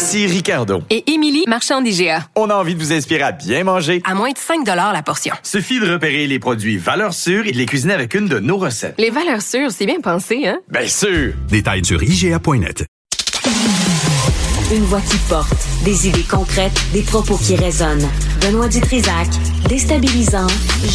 Ici 0.00 0.26
Ricardo. 0.26 0.82
Et 0.88 1.12
Émilie, 1.12 1.44
marchand 1.46 1.82
d'IGA. 1.82 2.24
On 2.34 2.48
a 2.48 2.54
envie 2.54 2.74
de 2.74 2.80
vous 2.80 2.90
inspirer 2.90 3.20
à 3.20 3.32
bien 3.32 3.64
manger. 3.64 4.00
À 4.06 4.14
moins 4.14 4.30
de 4.30 4.38
5 4.38 4.66
la 4.66 5.02
portion. 5.02 5.34
Suffit 5.42 5.78
de 5.78 5.92
repérer 5.92 6.26
les 6.26 6.38
produits 6.38 6.78
valeurs 6.78 7.12
sûres 7.12 7.46
et 7.46 7.52
de 7.52 7.58
les 7.58 7.66
cuisiner 7.66 7.92
avec 7.92 8.14
une 8.14 8.26
de 8.26 8.38
nos 8.38 8.56
recettes. 8.56 8.94
Les 8.96 9.10
valeurs 9.10 9.42
sûres, 9.42 9.70
c'est 9.70 9.84
bien 9.84 10.00
pensé, 10.00 10.46
hein? 10.48 10.58
Bien 10.70 10.86
sûr! 10.86 11.34
Détails 11.50 11.84
sur 11.84 12.02
IGA.net. 12.02 12.86
Une 14.72 14.84
voix 14.84 15.02
qui 15.02 15.18
porte, 15.28 15.52
des 15.84 16.08
idées 16.08 16.24
concrètes, 16.24 16.80
des 16.94 17.02
propos 17.02 17.36
qui 17.36 17.56
résonnent. 17.56 18.08
Benoît 18.40 18.68
Dutrisac, 18.68 19.28
déstabilisant, 19.68 20.46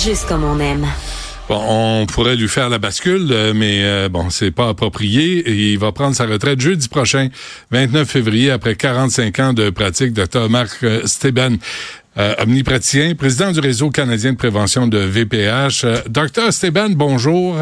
juste 0.03 0.25
comme 0.27 0.43
on 0.43 0.59
aime. 0.59 0.87
Bon, 1.47 1.61
on 1.69 2.05
pourrait 2.07 2.35
lui 2.35 2.47
faire 2.47 2.69
la 2.69 2.79
bascule, 2.79 3.27
euh, 3.29 3.53
mais 3.55 3.81
euh, 3.83 4.09
bon, 4.09 4.31
c'est 4.31 4.49
pas 4.49 4.69
approprié. 4.69 5.37
Et 5.47 5.73
il 5.73 5.77
va 5.77 5.91
prendre 5.91 6.15
sa 6.15 6.25
retraite 6.25 6.59
jeudi 6.59 6.87
prochain, 6.87 7.29
29 7.69 8.09
février, 8.09 8.49
après 8.49 8.75
45 8.75 9.39
ans 9.39 9.53
de 9.53 9.69
pratique. 9.69 10.13
Dr 10.13 10.49
Marc 10.49 10.83
euh, 10.83 11.01
Steben, 11.05 11.59
omnipraticien, 12.39 13.13
président 13.13 13.51
du 13.51 13.59
réseau 13.59 13.91
canadien 13.91 14.31
de 14.33 14.37
prévention 14.37 14.87
de 14.87 14.97
VPH. 14.97 15.85
Dr 16.09 16.51
Steben, 16.51 16.95
bonjour. 16.95 17.57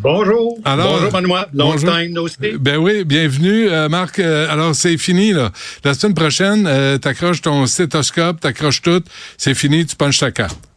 Bonjour. 0.00 0.58
Alors, 0.64 0.94
bonjour, 0.94 1.12
Benoît. 1.12 1.48
Long 1.52 1.72
bonjour. 1.72 1.90
time 1.90 2.12
no 2.12 2.28
Ben 2.60 2.76
oui, 2.78 3.04
bienvenue, 3.04 3.68
Marc. 3.90 4.20
alors, 4.20 4.74
c'est 4.74 4.96
fini, 4.96 5.32
là. 5.32 5.50
La 5.84 5.94
semaine 5.94 6.14
prochaine, 6.14 6.98
t'accroches 7.00 7.42
ton 7.42 7.66
stéthoscope, 7.66 8.40
t'accroches 8.40 8.82
tout. 8.82 9.02
C'est 9.36 9.54
fini, 9.54 9.84
tu 9.84 9.96
punches 9.96 10.20
ta 10.20 10.30
carte. 10.30 10.67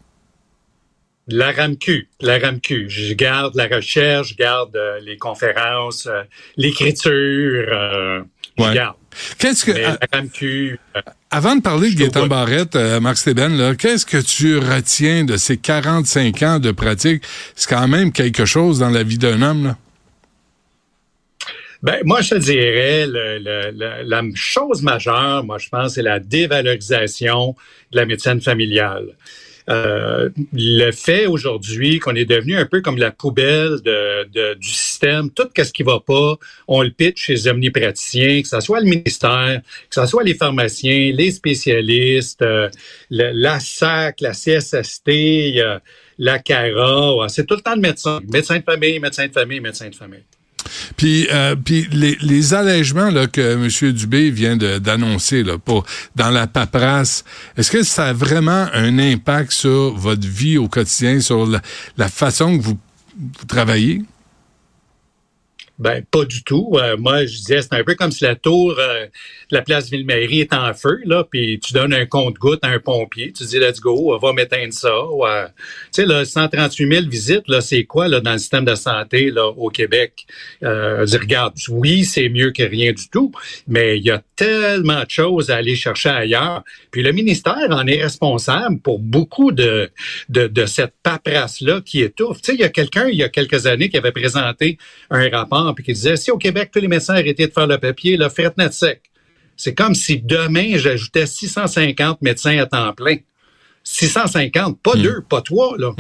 La 1.32 1.52
RAMQ, 1.52 2.08
la 2.20 2.38
RAMQ. 2.40 2.90
Je 2.90 3.14
garde 3.14 3.56
la 3.56 3.68
recherche, 3.68 4.30
je 4.30 4.36
garde 4.36 4.76
euh, 4.76 5.00
les 5.00 5.18
conférences, 5.18 6.08
euh, 6.08 6.24
l'écriture, 6.58 7.66
euh, 7.72 8.22
je 8.58 8.74
garde. 8.74 8.96
Qu'est-ce 9.38 9.66
que 9.66 9.72
la 9.72 9.98
RAMQ, 10.14 10.80
avant 11.30 11.56
de 11.56 11.62
parler 11.62 11.92
de 11.92 12.00
Gaëtan 12.00 12.28
Barrette, 12.28 12.76
Marc 12.76 13.18
Steben, 13.18 13.76
qu'est-ce 13.76 14.06
que 14.06 14.18
tu 14.18 14.58
retiens 14.58 15.26
de 15.26 15.38
ces 15.38 15.58
45 15.58 16.44
ans 16.44 16.60
de 16.60 16.72
pratique? 16.72 17.24
C'est 17.56 17.70
quand 17.70 17.88
même 17.88 18.12
quelque 18.12 18.46
chose 18.46 18.80
dans 18.80 18.90
la 18.90 19.04
vie 19.04 19.18
d'un 19.18 19.42
homme. 19.42 19.66
Là. 19.66 19.78
Ben, 21.84 22.00
moi, 22.06 22.22
je 22.22 22.36
te 22.36 22.36
dirais, 22.36 23.08
la 24.06 24.22
chose 24.36 24.84
majeure, 24.84 25.44
moi, 25.44 25.58
je 25.58 25.68
pense, 25.68 25.96
c'est 25.96 26.04
la 26.04 26.20
dévalorisation 26.20 27.56
de 27.92 27.98
la 27.98 28.06
médecine 28.06 28.40
familiale. 28.40 29.16
Euh, 29.70 30.30
le 30.54 30.92
fait 30.92 31.26
aujourd'hui 31.26 32.00
qu'on 32.00 32.16
est 32.16 32.26
devenu 32.26 32.56
un 32.58 32.66
peu 32.66 32.82
comme 32.82 32.98
la 32.98 33.12
poubelle 33.12 33.78
de, 33.84 34.54
du 34.56 34.70
système, 34.70 35.30
tout 35.30 35.48
ce 35.56 35.72
qui 35.72 35.84
va 35.84 36.00
pas, 36.00 36.36
on 36.68 36.82
le 36.82 36.92
pitch 36.92 37.26
chez 37.26 37.34
les 37.34 37.48
omnipraticiens, 37.48 38.42
que 38.42 38.48
ce 38.48 38.60
soit 38.60 38.80
le 38.80 38.86
ministère, 38.86 39.62
que 39.90 40.02
ce 40.02 40.06
soit 40.06 40.24
les 40.24 40.34
pharmaciens, 40.34 41.12
les 41.14 41.32
spécialistes, 41.32 42.42
euh, 42.42 42.70
la 43.10 43.60
SAC, 43.60 44.22
la 44.22 44.32
CSST, 44.32 45.10
la 46.18 46.40
CARA, 46.40 47.28
c'est 47.30 47.46
tout 47.46 47.56
le 47.56 47.62
temps 47.62 47.76
le 47.76 47.82
médecin. 47.82 48.20
Médecin 48.32 48.60
de 48.60 48.64
famille, 48.64 49.00
médecin 49.00 49.28
de 49.28 49.34
famille, 49.34 49.60
médecin 49.60 49.90
de 49.90 49.96
famille. 49.96 50.24
Puis, 50.98 51.28
euh, 51.32 51.56
les, 51.92 52.18
les 52.22 52.54
allègements 52.54 53.10
là, 53.10 53.28
que 53.28 53.42
M. 53.54 53.92
Dubé 53.94 54.30
vient 54.30 54.58
d'annoncer 54.58 55.44
pour, 55.66 55.86
dans 56.16 56.30
la 56.30 56.48
paperasse, 56.48 57.24
est-ce 57.58 57.72
que 57.72 57.84
ça 57.84 58.08
a 58.08 58.14
vraiment 58.14 58.68
un 58.74 59.00
impact 59.00 59.52
sur 59.52 59.96
votre 59.96 60.28
vie 60.28 60.58
au 60.58 60.68
quotidien, 60.68 61.20
sur 61.20 61.46
la, 61.46 62.08
façon 62.10 62.58
que 62.58 62.64
vous 62.64 62.80
travaillez? 63.48 64.04
Ben, 65.82 66.04
pas 66.12 66.26
du 66.26 66.44
tout. 66.44 66.74
Euh, 66.76 66.96
moi, 66.96 67.26
je 67.26 67.38
disais, 67.38 67.64
c'est 67.64 67.74
un 67.74 67.84
peu 67.84 67.96
comme 67.96 68.12
si 68.12 68.24
la 68.24 68.36
tour 68.36 68.76
euh, 68.78 69.08
la 69.50 69.64
place 69.64 69.90
Ville-Marie 69.90 70.42
est 70.42 70.54
en 70.54 70.76
feu, 70.76 71.00
là, 71.06 71.24
puis 71.24 71.60
tu 71.60 71.74
donnes 71.74 71.92
un 71.92 72.06
compte-goutte 72.06 72.64
à 72.64 72.68
un 72.68 72.78
pompier. 72.78 73.34
Tu 73.34 73.44
dis, 73.46 73.58
let's 73.58 73.80
go, 73.80 74.16
va 74.20 74.32
m'éteindre 74.32 74.74
ça. 74.74 74.92
tu 74.92 75.54
sais, 75.92 76.06
là, 76.06 76.24
138 76.24 76.88
000 76.88 77.08
visites, 77.10 77.48
là, 77.48 77.62
c'est 77.62 77.86
quoi, 77.86 78.08
là, 78.08 78.20
dans 78.20 78.34
le 78.34 78.38
système 78.38 78.64
de 78.64 78.76
santé, 78.76 79.32
là, 79.32 79.48
au 79.48 79.70
Québec? 79.70 80.28
Euh, 80.64 81.08
je 81.08 81.18
regarde, 81.18 81.56
oui, 81.70 82.06
c'est 82.06 82.30
mieux 82.30 82.52
que 82.52 82.62
rien 82.62 82.94
du 82.94 83.10
tout, 83.10 83.32
mais 83.68 83.98
il 83.98 84.04
y 84.04 84.12
a 84.12 84.22
tellement 84.36 85.04
de 85.04 85.10
choses 85.10 85.50
à 85.50 85.56
aller 85.56 85.76
chercher 85.76 86.10
ailleurs. 86.10 86.64
Puis 86.92 87.02
le 87.02 87.12
ministère 87.12 87.68
en 87.72 87.88
est 87.88 88.04
responsable 88.04 88.80
pour 88.82 89.00
beaucoup 89.00 89.52
de, 89.52 89.90
de, 90.30 90.46
de 90.46 90.66
cette 90.68 90.94
paperasse-là 91.02 91.82
qui 91.84 92.02
étouffe. 92.02 92.40
Tu 92.44 92.52
sais, 92.52 92.54
il 92.54 92.62
y 92.62 92.66
a 92.66 92.70
quelqu'un, 92.70 93.08
il 93.08 93.18
y 93.18 93.24
a 93.24 93.30
quelques 93.30 93.66
années, 93.66 93.90
qui 93.90 93.98
avait 93.98 94.12
présenté 94.12 94.78
un 95.10 95.28
rapport 95.30 95.71
puis 95.74 95.84
qui 95.84 95.94
disait, 95.94 96.18
si 96.18 96.32
au 96.32 96.38
Québec, 96.38 96.70
tous 96.74 96.80
les 96.80 96.88
médecins 96.88 97.16
arrêtaient 97.16 97.48
de 97.48 97.54
faire 97.54 97.68
le 97.68 97.78
papier, 97.78 98.18
là, 98.18 98.30
faites 98.30 98.58
net 98.58 98.74
sec. 98.74 99.02
C'est 99.56 99.76
comme 99.76 99.96
si 99.96 100.20
demain, 100.22 100.78
j'ajoutais 100.78 101.26
650 101.26 102.22
médecins 102.22 102.58
à 102.58 102.66
temps 102.66 102.94
plein. 102.94 103.18
650, 103.84 104.80
pas 104.82 104.96
deux, 104.96 105.22
pas 105.28 105.42
trois, 105.42 105.76
là. 105.78 105.92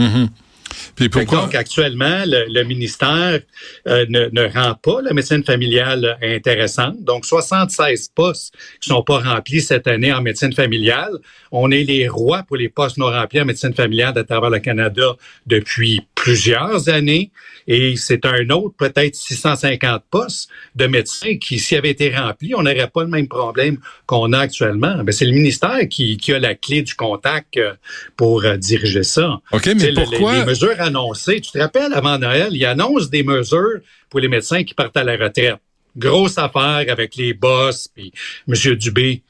Donc, 0.97 1.55
actuellement, 1.55 2.23
le, 2.25 2.63
ministère 2.63 3.39
ne, 3.85 4.29
ne, 4.29 4.53
rend 4.53 4.75
pas 4.75 5.01
la 5.01 5.13
médecine 5.13 5.43
familiale 5.43 6.17
intéressante. 6.21 7.03
Donc, 7.03 7.25
76 7.25 8.09
postes 8.13 8.53
qui 8.79 8.89
sont 8.89 9.03
pas 9.03 9.19
remplis 9.19 9.61
cette 9.61 9.87
année 9.87 10.13
en 10.13 10.21
médecine 10.21 10.53
familiale. 10.53 11.17
On 11.51 11.71
est 11.71 11.83
les 11.83 12.07
rois 12.07 12.43
pour 12.43 12.57
les 12.57 12.69
postes 12.69 12.97
non 12.97 13.07
remplis 13.07 13.41
en 13.41 13.45
médecine 13.45 13.73
familiale 13.73 14.17
à 14.17 14.23
travers 14.23 14.49
le 14.49 14.59
Canada 14.59 15.15
depuis 15.45 16.07
plusieurs 16.21 16.87
années. 16.87 17.31
Et 17.67 17.95
c'est 17.95 18.25
un 18.25 18.47
autre, 18.51 18.75
peut-être 18.77 19.15
650 19.15 20.03
postes 20.11 20.49
de 20.75 20.85
médecins 20.85 21.37
qui, 21.37 21.57
s'ils 21.57 21.77
avaient 21.77 21.89
été 21.89 22.15
remplis, 22.15 22.53
on 22.53 22.61
n'aurait 22.61 22.89
pas 22.93 23.01
le 23.01 23.09
même 23.09 23.27
problème 23.27 23.77
qu'on 24.05 24.31
a 24.33 24.39
actuellement. 24.39 25.03
Ben, 25.03 25.11
c'est 25.11 25.25
le 25.25 25.31
ministère 25.31 25.87
qui, 25.89 26.17
qui, 26.17 26.31
a 26.31 26.39
la 26.39 26.53
clé 26.53 26.83
du 26.83 26.93
contact 26.93 27.57
euh, 27.57 27.73
pour 28.17 28.45
euh, 28.45 28.55
diriger 28.57 29.03
ça. 29.03 29.41
OK, 29.51 29.69
mais 29.75 29.93
pourquoi? 29.93 30.45
mesures 30.45 30.79
annoncées. 30.79 31.41
Tu 31.41 31.51
te 31.51 31.57
rappelles, 31.57 31.93
avant 31.93 32.19
Noël, 32.19 32.49
il 32.51 32.65
annonce 32.65 33.09
des 33.09 33.23
mesures 33.23 33.79
pour 34.09 34.19
les 34.19 34.27
médecins 34.27 34.63
qui 34.63 34.75
partent 34.75 34.97
à 34.97 35.03
la 35.03 35.13
retraite. 35.13 35.57
Grosse 35.97 36.37
affaire 36.37 36.85
avec 36.87 37.15
les 37.15 37.33
boss, 37.33 37.89
puis 37.93 38.13
M. 38.47 38.75
Dubé. 38.75 39.23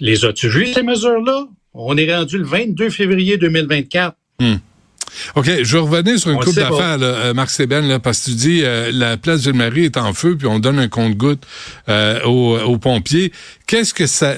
Les 0.00 0.24
as-tu 0.24 0.48
vues, 0.48 0.72
ces 0.72 0.82
mesures-là? 0.82 1.46
On 1.74 1.96
est 1.96 2.14
rendu 2.14 2.38
le 2.38 2.44
22 2.44 2.88
février 2.88 3.36
2024. 3.36 4.16
Hmm. 4.40 4.56
OK, 5.34 5.46
je 5.62 5.72
vais 5.76 5.82
revenir 5.82 6.18
sur 6.18 6.30
une 6.30 6.38
coupe 6.38 6.54
d'affaires, 6.54 6.98
euh, 7.00 7.34
Marc 7.34 7.50
Sébène, 7.50 7.98
parce 7.98 8.20
que 8.20 8.30
tu 8.30 8.36
dis 8.36 8.60
euh, 8.62 8.90
la 8.92 9.16
place 9.16 9.42
de 9.42 9.52
Marie 9.52 9.84
est 9.84 9.96
en 9.96 10.12
feu, 10.12 10.36
puis 10.36 10.46
on 10.46 10.58
donne 10.58 10.78
un 10.78 10.88
compte-goutte 10.88 11.44
euh, 11.88 12.22
aux, 12.24 12.58
aux, 12.58 12.78
pompiers. 12.78 13.32
Qu'est-ce 13.66 13.94
que 13.94 14.06
ça... 14.06 14.34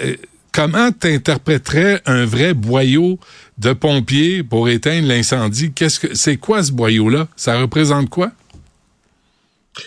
Comment 0.52 0.90
t'interpréterais 0.90 2.02
un 2.06 2.24
vrai 2.24 2.54
boyau 2.54 3.20
de 3.58 3.72
pompiers 3.72 4.42
pour 4.42 4.68
éteindre 4.68 5.06
l'incendie? 5.06 5.72
Qu'est-ce 5.72 6.00
que 6.00 6.14
c'est 6.14 6.38
quoi 6.38 6.64
ce 6.64 6.72
boyau-là? 6.72 7.28
Ça 7.36 7.60
représente 7.60 8.10
quoi? 8.10 8.32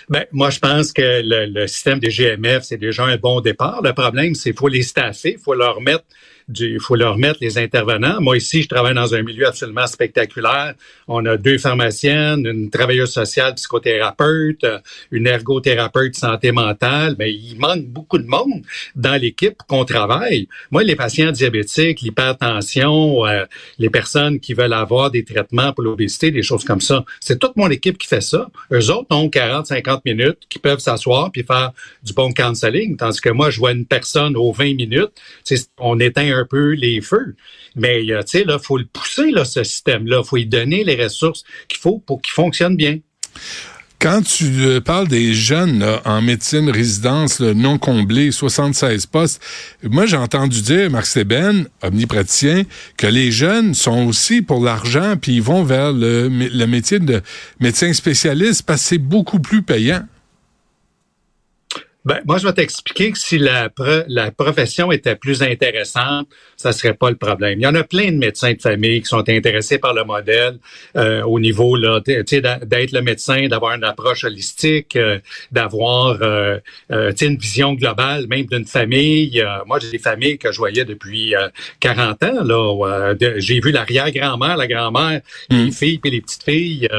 Ben, 0.09 0.25
moi, 0.31 0.49
je 0.49 0.59
pense 0.59 0.93
que 0.93 1.21
le, 1.23 1.67
système 1.67 1.99
des 1.99 2.09
GMF, 2.09 2.63
c'est 2.63 2.77
déjà 2.77 3.03
un 3.03 3.17
bon 3.17 3.41
départ. 3.41 3.81
Le 3.83 3.93
problème, 3.93 4.35
c'est 4.35 4.51
qu'il 4.51 4.59
faut 4.59 4.67
les 4.67 4.83
staffer, 4.83 5.33
il 5.33 5.39
faut 5.39 5.53
leur 5.53 5.81
mettre 5.81 6.05
il 6.59 6.79
faut 6.79 6.95
leur 6.95 7.17
mettre 7.17 7.39
les 7.41 7.57
intervenants. 7.57 8.21
Moi, 8.21 8.37
ici, 8.37 8.63
je 8.63 8.67
travaille 8.67 8.93
dans 8.93 9.13
un 9.13 9.23
milieu 9.23 9.47
absolument 9.47 9.87
spectaculaire. 9.87 10.73
On 11.07 11.25
a 11.25 11.37
deux 11.37 11.57
pharmaciennes, 11.57 12.45
une 12.45 12.69
travailleuse 12.69 13.11
sociale 13.11 13.55
psychothérapeute, 13.55 14.65
une 15.11 15.27
ergothérapeute 15.27 16.15
santé 16.15 16.51
mentale. 16.51 17.15
Mais 17.17 17.33
il 17.33 17.57
manque 17.59 17.85
beaucoup 17.85 18.17
de 18.17 18.27
monde 18.27 18.63
dans 18.95 19.19
l'équipe 19.19 19.57
qu'on 19.67 19.85
travaille. 19.85 20.47
Moi, 20.71 20.83
les 20.83 20.95
patients 20.95 21.31
diabétiques, 21.31 22.01
l'hypertension, 22.01 23.25
euh, 23.25 23.45
les 23.79 23.89
personnes 23.89 24.39
qui 24.39 24.53
veulent 24.53 24.73
avoir 24.73 25.11
des 25.11 25.23
traitements 25.23 25.73
pour 25.73 25.83
l'obésité, 25.83 26.31
des 26.31 26.43
choses 26.43 26.63
comme 26.63 26.81
ça, 26.81 27.05
c'est 27.19 27.39
toute 27.39 27.55
mon 27.55 27.69
équipe 27.69 27.97
qui 27.97 28.07
fait 28.07 28.21
ça. 28.21 28.49
Eux 28.71 28.91
autres 28.91 29.15
ont 29.15 29.29
40, 29.29 29.67
50 29.67 30.05
minutes 30.05 30.39
qui 30.49 30.59
peuvent 30.59 30.79
s'asseoir 30.79 31.31
puis 31.31 31.43
faire 31.43 31.71
du 32.03 32.13
bon 32.13 32.31
counseling, 32.31 32.97
tandis 32.97 33.21
que 33.21 33.29
moi, 33.29 33.49
je 33.49 33.59
vois 33.59 33.71
une 33.71 33.85
personne 33.85 34.35
aux 34.35 34.51
20 34.51 34.75
minutes. 34.75 35.11
On 35.79 35.99
éteint 35.99 36.32
un 36.33 36.45
peu 36.45 36.71
les 36.71 37.01
feux. 37.01 37.35
Mais, 37.75 38.03
euh, 38.11 38.21
tu 38.23 38.39
sais, 38.39 38.43
là, 38.43 38.59
faut 38.59 38.77
le 38.77 38.85
pousser, 38.85 39.31
là, 39.31 39.45
ce 39.45 39.63
système-là. 39.63 40.23
faut 40.23 40.37
lui 40.37 40.45
donner 40.45 40.83
les 40.83 41.01
ressources 41.01 41.43
qu'il 41.67 41.79
faut 41.79 41.99
pour 41.99 42.21
qu'il 42.21 42.33
fonctionne 42.33 42.75
bien. 42.75 42.99
Quand 44.03 44.21
tu 44.21 44.65
euh, 44.65 44.81
parles 44.81 45.07
des 45.07 45.33
jeunes 45.33 45.85
en 46.03 46.21
médecine 46.21 46.69
résidence 46.69 47.39
non 47.39 47.77
comblés, 47.77 48.31
76 48.33 49.05
postes, 49.05 49.41
moi 49.81 50.05
j'ai 50.05 50.17
entendu 50.17 50.61
dire, 50.61 50.91
Marc 50.91 51.05
Seben, 51.05 51.69
omnipraticien, 51.81 52.63
que 52.97 53.07
les 53.07 53.31
jeunes 53.31 53.73
sont 53.73 54.05
aussi 54.05 54.41
pour 54.41 54.61
l'argent, 54.61 55.15
puis 55.15 55.35
ils 55.35 55.41
vont 55.41 55.63
vers 55.63 55.93
le, 55.93 56.27
le 56.27 56.65
métier 56.65 56.99
de 56.99 57.21
médecin 57.61 57.93
spécialiste 57.93 58.63
parce 58.63 58.81
que 58.81 58.87
c'est 58.89 58.97
beaucoup 58.97 59.39
plus 59.39 59.63
payant. 59.63 60.03
Ben, 62.05 62.19
moi, 62.25 62.37
je 62.37 62.45
vais 62.45 62.51
t'expliquer 62.51 63.11
que 63.13 63.17
si 63.17 63.37
la, 63.37 63.69
la 64.07 64.31
profession 64.31 64.91
était 64.91 65.15
plus 65.15 65.41
intéressante, 65.41 66.27
ça 66.57 66.73
serait 66.73 66.95
pas 66.95 67.09
le 67.09 67.15
problème. 67.15 67.59
Il 67.59 67.63
y 67.63 67.67
en 67.67 67.75
a 67.75 67.83
plein 67.85 68.11
de 68.11 68.17
médecins 68.17 68.51
de 68.51 68.61
famille 68.61 69.01
qui 69.01 69.07
sont 69.07 69.29
intéressés 69.29 69.77
par 69.77 69.93
le 69.93 70.03
modèle 70.03 70.59
euh, 70.97 71.23
au 71.23 71.39
niveau 71.39 71.77
là, 71.77 72.01
d'être 72.01 72.91
le 72.91 73.01
médecin, 73.01 73.47
d'avoir 73.47 73.75
une 73.75 73.85
approche 73.85 74.25
holistique, 74.25 74.97
euh, 74.97 75.19
d'avoir 75.51 76.17
euh, 76.21 76.59
euh 76.91 77.13
une 77.21 77.37
vision 77.37 77.73
globale, 77.73 78.27
même 78.27 78.47
d'une 78.47 78.65
famille. 78.65 79.41
moi, 79.65 79.79
j'ai 79.79 79.91
des 79.91 79.97
familles 79.97 80.37
que 80.37 80.51
je 80.51 80.57
voyais 80.57 80.83
depuis 80.83 81.33
40 81.79 82.23
ans. 82.23 82.43
Là, 82.43 83.13
j'ai 83.37 83.61
vu 83.61 83.71
l'arrière-grand-mère, 83.71 84.57
la 84.57 84.67
grand-mère, 84.67 85.21
les 85.49 85.67
mmh. 85.67 85.71
filles 85.71 86.01
et 86.03 86.09
les 86.09 86.19
petites 86.19 86.43
filles 86.43 86.89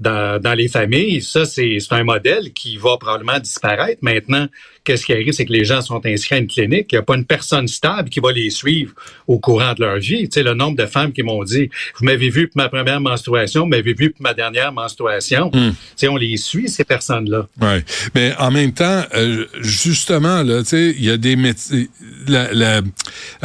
dans, 0.00 0.42
dans 0.42 0.54
les 0.54 0.66
familles. 0.66 1.22
Ça, 1.22 1.44
c'est 1.44 1.78
un 1.90 2.02
modèle 2.02 2.52
qui 2.52 2.78
va 2.78 2.96
probablement 2.96 3.38
disparaître 3.38 4.00
maintenant 4.02 4.39
gens 4.40 4.50
qu'est-ce 4.84 5.04
qui 5.04 5.12
arrive, 5.12 5.32
c'est 5.32 5.44
que 5.44 5.52
les 5.52 5.64
gens 5.64 5.82
sont 5.82 6.00
inscrits 6.04 6.36
à 6.36 6.38
une 6.38 6.46
clinique. 6.46 6.88
Il 6.92 6.94
n'y 6.94 6.98
a 6.98 7.02
pas 7.02 7.16
une 7.16 7.24
personne 7.24 7.68
stable 7.68 8.08
qui 8.08 8.20
va 8.20 8.32
les 8.32 8.50
suivre 8.50 8.92
au 9.26 9.38
courant 9.38 9.74
de 9.74 9.84
leur 9.84 9.98
vie. 9.98 10.28
Tu 10.28 10.34
sais, 10.34 10.42
le 10.42 10.54
nombre 10.54 10.76
de 10.76 10.86
femmes 10.86 11.12
qui 11.12 11.22
m'ont 11.22 11.42
dit, 11.44 11.70
vous 11.98 12.04
m'avez 12.04 12.30
vu 12.30 12.48
pour 12.48 12.56
ma 12.56 12.68
première 12.68 13.00
menstruation, 13.00 13.62
vous 13.62 13.68
m'avez 13.68 13.92
vu 13.92 14.10
pour 14.10 14.22
ma 14.22 14.34
dernière 14.34 14.72
menstruation. 14.72 15.50
Hmm. 15.52 15.70
Tu 15.70 15.76
sais, 15.96 16.08
on 16.08 16.16
les 16.16 16.36
suit, 16.36 16.68
ces 16.68 16.84
personnes-là. 16.84 17.46
Oui. 17.60 17.80
Mais 18.14 18.34
en 18.38 18.50
même 18.50 18.72
temps, 18.72 19.04
euh, 19.14 19.46
justement, 19.60 20.42
là, 20.42 20.62
tu 20.62 20.68
sais, 20.68 20.94
il 20.96 21.04
y 21.04 21.10
a 21.10 21.16
des 21.16 21.36
médecins, 21.36 21.84
la, 22.26 22.52
la, 22.52 22.82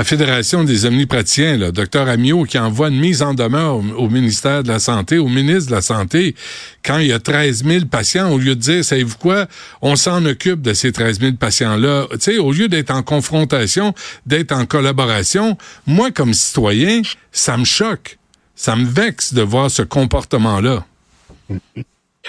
Fédération 0.04 0.64
des 0.64 0.86
omnipraticiens, 0.86 1.58
le 1.58 1.72
docteur 1.72 2.08
Amiot, 2.08 2.44
qui 2.44 2.60
envoie 2.60 2.90
une 2.90 3.00
mise 3.00 3.22
en 3.22 3.34
demeure 3.34 3.78
au, 3.98 4.10
ministère 4.10 4.64
de 4.64 4.70
la 4.70 4.80
Santé, 4.80 5.18
au 5.18 5.28
ministre 5.28 5.72
de 5.72 5.76
la 5.76 5.82
Santé, 5.82 6.36
quand 6.84 7.00
il 7.00 7.08
y 7.08 7.14
a 7.14 7.20
13 7.20 7.64
000 7.66 7.86
patients, 7.86 8.32
au 8.32 8.38
lieu 8.38 8.56
de 8.56 8.62
dire, 8.62 8.86
savez-vous 8.86 9.18
quoi, 9.18 9.48
on 9.82 9.96
s'en 9.96 10.24
occupe 10.26 10.62
de 10.62 10.74
ces 10.74 10.92
13 10.92 11.20
000 11.20 11.25
patients-là. 11.34 12.08
Tu 12.12 12.20
sais, 12.20 12.38
au 12.38 12.52
lieu 12.52 12.68
d'être 12.68 12.92
en 12.92 13.04
confrontation, 13.04 13.94
d'être 14.26 14.52
en 14.52 14.66
collaboration, 14.66 15.58
moi, 15.86 16.12
comme 16.12 16.34
citoyen, 16.34 17.02
ça 17.32 17.58
me 17.58 17.66
choque. 17.66 18.18
Ça 18.56 18.76
me 18.76 18.86
vexe 18.86 19.34
de 19.34 19.42
voir 19.42 19.70
ce 19.70 19.82
comportement-là. 19.82 20.86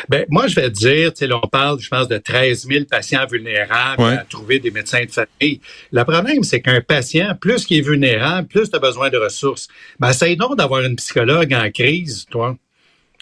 Ben, 0.09 0.27
moi, 0.29 0.47
je 0.47 0.55
vais 0.55 0.71
te 0.71 0.77
dire, 0.77 1.13
tu 1.13 1.27
sais, 1.27 1.33
on 1.33 1.41
parle, 1.41 1.81
je 1.81 1.89
pense, 1.89 2.09
de 2.09 2.19
13 2.19 2.67
000 2.69 2.85
patients 2.85 3.27
vulnérables 3.31 4.03
à 4.03 4.25
trouver 4.29 4.59
des 4.59 4.71
médecins 4.71 5.05
de 5.05 5.11
famille. 5.11 5.61
Le 5.91 6.05
problème, 6.05 6.43
c'est 6.43 6.61
qu'un 6.61 6.81
patient, 6.81 7.35
plus 7.41 7.65
qu'il 7.65 7.79
est 7.79 7.83
vulnérable, 7.83 8.47
plus 8.49 8.69
tu 8.69 8.77
as 8.77 8.79
besoin 8.79 9.09
de 9.09 9.17
ressources. 9.17 9.69
Ben, 9.99 10.11
essaye 10.11 10.37
donc 10.37 10.57
d'avoir 10.57 10.83
une 10.83 10.97
psychologue 10.97 11.55
en 11.55 11.71
crise, 11.71 12.27
toi. 12.31 12.57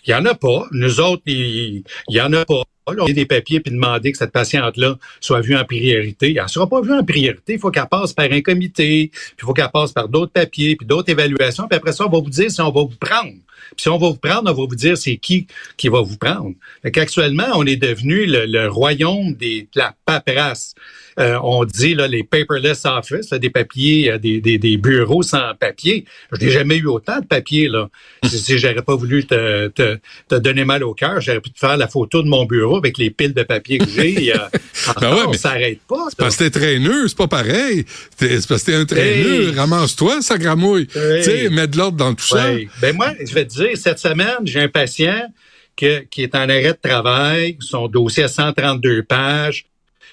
Il 0.07 0.11
y 0.11 0.15
en 0.15 0.25
a 0.25 0.35
pas. 0.35 0.67
Nous 0.73 1.01
autres, 1.01 1.23
il, 1.27 1.85
il 2.09 2.17
y 2.17 2.21
en 2.21 2.33
a 2.33 2.45
pas 2.45 2.63
on 2.87 3.07
a 3.07 3.13
des 3.13 3.27
papiers 3.27 3.61
puis 3.61 3.73
demander 3.73 4.13
que 4.13 4.19
cette 4.19 4.33
patiente-là 4.33 4.97
soit 5.21 5.41
vue 5.41 5.57
en 5.57 5.65
priorité. 5.65 6.35
Elle 6.37 6.43
ne 6.43 6.49
sera 6.49 6.69
pas 6.69 6.81
vue 6.81 6.93
en 6.93 7.05
priorité. 7.05 7.55
Il 7.55 7.59
faut 7.59 7.71
qu'elle 7.71 7.87
passe 7.87 8.13
par 8.13 8.27
un 8.31 8.41
comité, 8.41 9.11
puis 9.13 9.37
il 9.39 9.45
faut 9.45 9.53
qu'elle 9.53 9.71
passe 9.73 9.93
par 9.93 10.09
d'autres 10.09 10.33
papiers, 10.33 10.77
puis 10.77 10.87
d'autres 10.87 11.11
évaluations. 11.11 11.67
Puis 11.69 11.77
après 11.77 11.93
ça, 11.93 12.07
on 12.07 12.11
va 12.11 12.19
vous 12.19 12.31
dire 12.31 12.51
si 12.51 12.61
on 12.61 12.71
va 12.71 12.83
vous 12.83 12.97
prendre. 12.99 13.33
Puis 13.77 13.83
si 13.83 13.89
on 13.89 13.99
va 13.99 14.09
vous 14.09 14.17
prendre, 14.17 14.51
on 14.51 14.55
va 14.55 14.67
vous 14.69 14.77
dire 14.77 14.97
c'est 14.97 15.17
qui 15.17 15.47
qui 15.77 15.89
va 15.89 16.03
vous 16.03 16.17
prendre. 16.17 16.53
Fait 16.83 16.97
Actuellement, 16.99 17.49
on 17.55 17.67
est 17.67 17.77
devenu 17.77 18.25
le, 18.27 18.69
royaume 18.69 19.35
des, 19.35 19.63
de 19.63 19.81
la 19.81 19.95
paperasse. 20.05 20.75
Euh, 21.19 21.39
on 21.43 21.65
dit 21.65 21.95
là, 21.95 22.09
les 22.09 22.25
paperless 22.25 22.85
office, 22.85 23.31
des 23.31 23.51
papiers, 23.51 24.11
euh, 24.11 24.19
des, 24.19 24.41
des, 24.41 24.59
des, 24.59 24.77
bureaux 24.77 25.23
sans 25.23 25.55
papier. 25.59 26.05
Je 26.33 26.45
n'ai 26.45 26.51
jamais 26.51 26.77
eu 26.77 26.87
autant 26.87 27.21
de 27.21 27.27
papier. 27.27 27.69
Là. 27.69 27.89
si, 28.25 28.39
si 28.39 28.59
j'aurais 28.59 28.83
pas 28.83 28.97
voulu 28.97 29.25
te, 29.27 29.69
te, 29.69 29.99
te, 30.29 30.35
donner 30.35 30.65
mal 30.65 30.83
au 30.83 30.95
cœur, 30.95 31.21
j'aurais 31.21 31.41
pu 31.41 31.51
te 31.51 31.59
faire 31.59 31.77
la 31.77 31.87
photo 31.87 32.23
de 32.23 32.29
mon 32.29 32.45
bureau 32.45 32.77
avec 32.77 32.99
les 32.99 33.11
piles 33.11 33.35
de 33.35 33.43
papier 33.43 33.79
que 33.79 33.89
j'ai. 33.89 34.35
Euh, 34.35 34.39
ben 35.01 35.29
ouais, 35.29 35.37
s'arrête 35.37 35.81
pas. 35.87 36.07
C'est 36.09 36.19
parce 36.19 36.37
que 36.37 36.45
t'es 36.45 36.51
traîneux, 36.51 37.07
c'est 37.07 37.19
pas 37.19 37.29
pareil. 37.29 37.85
C'est 38.19 38.47
parce 38.49 38.63
que 38.63 38.71
t'es 38.71 38.77
un 38.77 38.85
traîneux. 38.85 39.53
Ramasse-toi, 39.57 40.21
ça 40.21 40.37
gramouille. 40.37 40.89
Tu 40.89 41.23
sais, 41.23 41.49
mets 41.51 41.69
de 41.69 41.77
l'ordre 41.77 41.97
dans 41.97 42.15
tout 42.15 42.27
ça. 42.27 42.51
Ben 42.81 42.95
moi, 42.95 43.13
je 43.25 43.33
vais 43.35 43.47
te 43.47 43.55
dire, 43.55 43.77
cette 43.77 43.99
semaine, 43.99 44.39
j'ai 44.45 44.61
un 44.61 44.69
patient 44.69 45.29
que, 45.77 46.01
qui 46.01 46.23
est 46.23 46.35
en 46.35 46.43
arrêt 46.43 46.73
de 46.73 46.89
travail, 46.89 47.57
son 47.61 47.89
dossier 47.89 48.25
a 48.25 48.29
132 48.29 49.03
pages. 49.03 49.67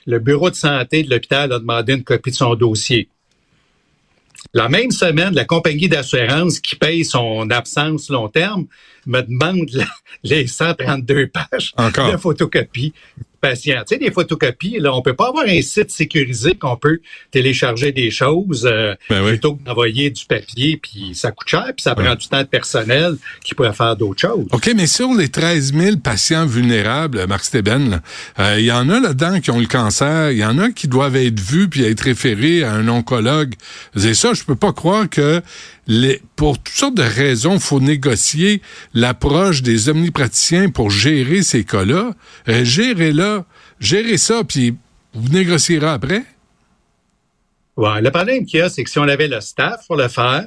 Le 0.05 0.19
bureau 0.19 0.49
de 0.49 0.55
santé 0.55 1.03
de 1.03 1.09
l'hôpital 1.09 1.51
a 1.53 1.59
demandé 1.59 1.93
une 1.93 2.03
copie 2.03 2.31
de 2.31 2.35
son 2.35 2.55
dossier. 2.55 3.09
La 4.53 4.67
même 4.67 4.91
semaine, 4.91 5.33
la 5.33 5.45
compagnie 5.45 5.87
d'assurance 5.87 6.59
qui 6.59 6.75
paye 6.75 7.05
son 7.05 7.49
absence 7.51 8.09
long 8.09 8.27
terme 8.27 8.65
me 9.05 9.21
demande 9.21 9.69
les 10.23 10.47
132 10.47 11.27
pages 11.27 11.73
de 11.77 12.17
photocopie 12.17 12.93
patient. 13.41 13.81
Tu 13.87 13.95
sais, 13.95 13.97
des 13.97 14.11
photocopies, 14.11 14.77
là, 14.79 14.93
on 14.93 15.01
peut 15.01 15.15
pas 15.15 15.29
avoir 15.29 15.45
un 15.45 15.61
site 15.61 15.91
sécurisé 15.91 16.55
qu'on 16.55 16.77
peut 16.77 16.99
télécharger 17.31 17.91
des 17.91 18.11
choses 18.11 18.67
euh, 18.71 18.95
ben 19.09 19.25
plutôt 19.25 19.55
que 19.55 19.63
d'envoyer 19.63 20.09
du 20.09 20.25
papier, 20.25 20.77
puis 20.81 21.15
ça 21.15 21.31
coûte 21.31 21.49
cher, 21.49 21.65
puis 21.75 21.81
ça 21.81 21.95
prend 21.95 22.15
du 22.15 22.27
temps 22.27 22.41
de 22.41 22.47
personnel 22.47 23.17
qui 23.43 23.55
pourrait 23.55 23.73
faire 23.73 23.95
d'autres 23.95 24.21
choses. 24.21 24.47
OK, 24.51 24.71
mais 24.75 24.87
sur 24.87 25.13
les 25.13 25.29
13 25.29 25.73
000 25.73 25.97
patients 25.97 26.45
vulnérables, 26.45 27.25
Marc 27.27 27.45
Steben, 27.45 28.01
euh, 28.39 28.55
il 28.59 28.65
y 28.65 28.71
en 28.71 28.89
a 28.89 28.99
là-dedans 28.99 29.39
qui 29.39 29.51
ont 29.51 29.59
le 29.59 29.65
cancer, 29.65 30.31
il 30.31 30.37
y 30.37 30.45
en 30.45 30.57
a 30.57 30.71
qui 30.71 30.87
doivent 30.87 31.15
être 31.15 31.39
vus 31.39 31.67
puis 31.67 31.83
être 31.83 32.01
référés 32.01 32.63
à 32.63 32.73
un 32.73 32.87
oncologue. 32.87 33.55
C'est 33.95 34.13
ça, 34.13 34.33
je 34.33 34.43
peux 34.43 34.55
pas 34.55 34.73
croire 34.73 35.09
que 35.09 35.41
pour 36.35 36.57
toutes 36.61 36.75
sortes 36.75 36.95
de 36.95 37.03
raisons, 37.03 37.59
faut 37.59 37.79
négocier 37.79 38.61
l'approche 38.93 39.61
des 39.61 39.89
omnipraticiens 39.89 40.69
pour 40.69 40.89
gérer 40.89 41.43
ces 41.43 41.63
cas-là. 41.63 42.13
Euh, 42.47 42.63
gérez-la, 42.63 43.45
gérez 43.79 44.17
ça, 44.17 44.43
puis 44.43 44.75
vous 45.13 45.29
négocierez 45.29 45.87
après. 45.87 46.23
Ouais, 47.77 48.01
le 48.01 48.11
problème 48.11 48.45
qu'il 48.45 48.59
y 48.59 48.61
a, 48.61 48.69
c'est 48.69 48.83
que 48.83 48.89
si 48.89 48.99
on 48.99 49.07
avait 49.07 49.27
le 49.27 49.41
staff 49.41 49.87
pour 49.87 49.95
le 49.95 50.07
faire, 50.07 50.45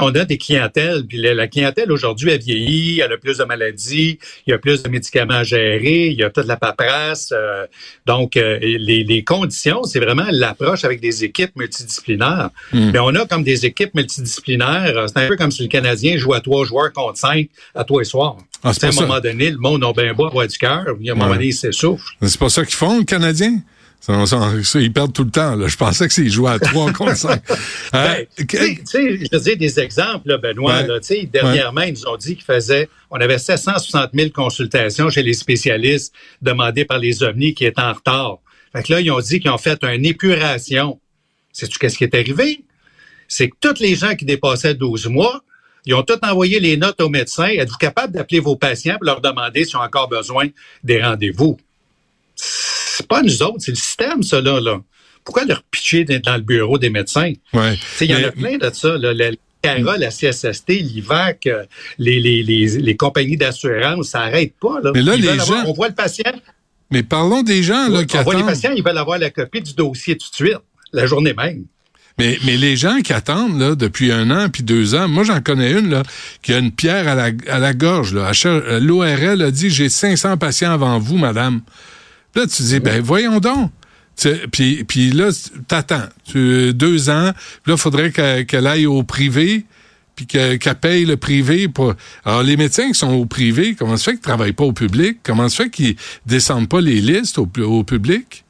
on 0.00 0.14
a 0.14 0.24
des 0.24 0.38
clientèles, 0.38 1.04
puis 1.06 1.18
la, 1.18 1.48
clientèle 1.48 1.90
aujourd'hui, 1.90 2.30
elle 2.30 2.40
vieillit, 2.40 3.00
elle 3.00 3.12
a 3.12 3.16
plus 3.16 3.38
de 3.38 3.44
maladies, 3.44 4.18
il 4.46 4.50
y 4.50 4.52
a 4.52 4.58
plus 4.58 4.82
de 4.82 4.88
médicaments 4.88 5.34
à 5.34 5.42
gérer, 5.44 6.08
il 6.08 6.18
y 6.18 6.22
a 6.22 6.30
toute 6.30 6.46
la 6.46 6.56
paperasse. 6.56 7.32
Euh, 7.32 7.66
donc, 8.06 8.36
euh, 8.36 8.58
les, 8.60 9.24
conditions, 9.24 9.84
c'est 9.84 10.00
vraiment 10.00 10.26
l'approche 10.30 10.84
avec 10.84 11.00
des 11.00 11.24
équipes 11.24 11.56
multidisciplinaires. 11.56 12.50
Hmm. 12.72 12.90
Mais 12.92 12.98
on 12.98 13.14
a 13.14 13.26
comme 13.26 13.42
des 13.42 13.66
équipes 13.66 13.94
multidisciplinaires, 13.94 14.96
euh, 14.96 15.06
c'est 15.06 15.24
un 15.24 15.28
peu 15.28 15.36
comme 15.36 15.50
si 15.50 15.62
le 15.62 15.68
Canadien 15.68 16.16
joue 16.16 16.34
à 16.34 16.40
trois 16.40 16.64
joueurs 16.64 16.92
contre 16.92 17.18
cinq 17.18 17.48
à 17.74 17.84
toi 17.84 18.02
et 18.02 18.04
soir. 18.04 18.36
Ah, 18.62 18.70
à 18.70 18.86
un 18.86 18.90
moment 18.92 19.20
donné, 19.20 19.50
le 19.50 19.58
monde 19.58 19.84
a 19.84 19.92
bien 19.92 20.12
beau 20.14 20.26
avoir 20.26 20.46
du 20.46 20.58
cœur, 20.58 20.84
à 20.86 20.90
un 20.90 21.14
moment 21.14 21.28
donné, 21.28 21.46
il 21.46 21.54
s'essouffle. 21.54 22.14
C'est 22.22 22.38
pas 22.38 22.48
ça 22.48 22.64
qu'ils 22.64 22.74
font, 22.74 22.98
le 22.98 23.04
Canadien? 23.04 23.60
Ils 24.06 24.92
perdent 24.92 25.12
tout 25.12 25.24
le 25.24 25.30
temps. 25.30 25.54
Là. 25.54 25.68
Je 25.68 25.76
pensais 25.76 26.06
que 26.06 26.14
s'ils 26.14 26.30
jouaient 26.30 26.52
à 26.52 26.58
3 26.58 26.92
contre 26.92 27.16
5. 27.16 27.42
Ben, 27.92 28.26
euh, 28.40 28.44
tu 28.46 28.56
sais, 28.84 29.18
je 29.32 29.38
dis 29.38 29.56
des 29.56 29.80
exemples, 29.80 30.28
là, 30.28 30.38
Benoît. 30.38 30.82
Là, 30.82 30.98
dernièrement, 31.30 31.82
ils 31.82 31.94
nous 31.94 32.06
ont 32.06 32.16
dit 32.16 32.36
qu'ils 32.36 32.44
faisaient, 32.44 32.88
on 33.10 33.20
avait 33.20 33.38
760 33.38 34.10
000 34.14 34.30
consultations 34.30 35.10
chez 35.10 35.22
les 35.22 35.34
spécialistes 35.34 36.14
demandées 36.42 36.84
par 36.84 36.98
les 36.98 37.22
OVNI 37.22 37.54
qui 37.54 37.64
étaient 37.64 37.80
en 37.80 37.92
retard. 37.92 38.38
Fait 38.72 38.82
que 38.82 38.92
là, 38.92 39.00
ils 39.00 39.10
ont 39.10 39.20
dit 39.20 39.40
qu'ils 39.40 39.50
ont 39.50 39.58
fait 39.58 39.82
une 39.82 40.04
épuration. 40.04 41.00
Sais-tu 41.52 41.78
qu'est-ce 41.78 41.98
qui 41.98 42.04
est 42.04 42.14
arrivé? 42.14 42.64
C'est 43.26 43.48
que 43.48 43.56
tous 43.60 43.80
les 43.80 43.94
gens 43.94 44.14
qui 44.14 44.24
dépassaient 44.24 44.74
12 44.74 45.08
mois, 45.08 45.42
ils 45.86 45.94
ont 45.94 46.02
tous 46.02 46.18
envoyé 46.22 46.60
les 46.60 46.76
notes 46.76 47.00
aux 47.00 47.08
médecins. 47.08 47.48
Êtes-vous 47.48 47.78
capable 47.78 48.12
d'appeler 48.12 48.40
vos 48.40 48.56
patients 48.56 48.96
pour 48.96 49.06
leur 49.06 49.20
demander 49.20 49.64
s'ils 49.64 49.76
ont 49.76 49.82
encore 49.82 50.08
besoin 50.08 50.46
des 50.84 51.02
rendez-vous? 51.02 51.58
C'est 52.98 53.06
pas 53.06 53.22
nous 53.22 53.42
autres, 53.42 53.58
c'est 53.60 53.70
le 53.70 53.76
système, 53.76 54.22
ça, 54.22 54.40
là. 54.40 54.80
Pourquoi 55.24 55.44
leur 55.44 55.62
pitcher 55.64 56.04
dans 56.04 56.36
le 56.36 56.42
bureau 56.42 56.78
des 56.78 56.90
médecins? 56.90 57.32
Ouais. 57.52 57.78
Il 58.00 58.10
y 58.10 58.14
en 58.14 58.24
a 58.26 58.32
plein 58.32 58.56
de 58.56 58.70
ça. 58.72 58.96
Là. 58.96 59.12
La, 59.12 59.30
CARA, 59.62 59.98
la 59.98 60.08
CSST, 60.08 60.68
l'IVAC, 60.68 61.46
euh, 61.46 61.64
les, 61.98 62.18
les, 62.18 62.42
les, 62.42 62.66
les 62.78 62.96
compagnies 62.96 63.36
d'assurance, 63.36 64.08
ça 64.08 64.20
n'arrête 64.20 64.54
pas. 64.60 64.80
Là. 64.82 64.92
Mais 64.94 65.02
là, 65.02 65.16
les 65.16 65.38
gens... 65.38 65.64
on 65.66 65.72
voit 65.72 65.88
le 65.88 65.94
patient. 65.94 66.32
Mais 66.90 67.02
parlons 67.02 67.42
des 67.42 67.62
gens 67.62 67.88
là, 67.88 68.04
qui 68.04 68.16
on 68.16 68.20
attendent. 68.20 68.32
voit 68.32 68.42
les 68.42 68.46
patients, 68.46 68.72
ils 68.74 68.82
veulent 68.82 68.98
avoir 68.98 69.18
la 69.18 69.30
copie 69.30 69.60
du 69.60 69.74
dossier 69.74 70.16
tout 70.16 70.30
de 70.30 70.34
suite, 70.34 70.58
la 70.92 71.06
journée 71.06 71.34
même. 71.34 71.64
Mais, 72.18 72.38
mais 72.44 72.56
les 72.56 72.76
gens 72.76 73.00
qui 73.00 73.12
attendent 73.12 73.60
là, 73.60 73.74
depuis 73.74 74.10
un 74.10 74.30
an 74.30 74.48
puis 74.48 74.62
deux 74.64 74.94
ans, 74.94 75.06
moi 75.06 75.22
j'en 75.22 75.40
connais 75.40 75.70
une 75.72 75.90
là, 75.90 76.02
qui 76.42 76.52
a 76.52 76.58
une 76.58 76.72
pierre 76.72 77.06
à 77.06 77.14
la, 77.14 77.30
à 77.48 77.58
la 77.58 77.74
gorge. 77.74 78.12
L'ORL 78.14 79.42
a 79.42 79.50
dit 79.50 79.70
j'ai 79.70 79.88
500 79.88 80.36
patients 80.36 80.72
avant 80.72 80.98
vous, 80.98 81.16
madame. 81.16 81.60
Là, 82.34 82.46
tu 82.46 82.62
dis, 82.62 82.80
ben 82.80 83.02
voyons 83.02 83.40
donc. 83.40 83.70
Puis, 84.50 84.84
puis 84.84 85.12
là, 85.12 85.30
t'attends. 85.68 86.08
Tu, 86.24 86.74
deux 86.74 87.08
ans. 87.08 87.32
Là, 87.32 87.34
il 87.66 87.76
faudrait 87.76 88.10
qu'elle 88.12 88.66
aille 88.66 88.86
au 88.86 89.02
privé. 89.02 89.64
puis 90.16 90.26
qu'elle 90.26 90.58
paye 90.80 91.04
le 91.04 91.16
privé 91.16 91.68
pour... 91.68 91.94
Alors, 92.24 92.42
les 92.42 92.56
médecins 92.56 92.88
qui 92.88 92.98
sont 92.98 93.12
au 93.12 93.24
privé, 93.24 93.76
comment 93.78 93.96
se 93.96 94.04
fait 94.04 94.12
qu'ils 94.12 94.20
travaillent 94.20 94.52
pas 94.52 94.64
au 94.64 94.72
public? 94.72 95.18
Comment 95.22 95.48
se 95.48 95.62
fait 95.62 95.70
qu'ils 95.70 95.94
descendent 96.26 96.68
pas 96.68 96.80
les 96.80 97.00
listes 97.00 97.38
au, 97.38 97.48
au 97.62 97.84
public? 97.84 98.44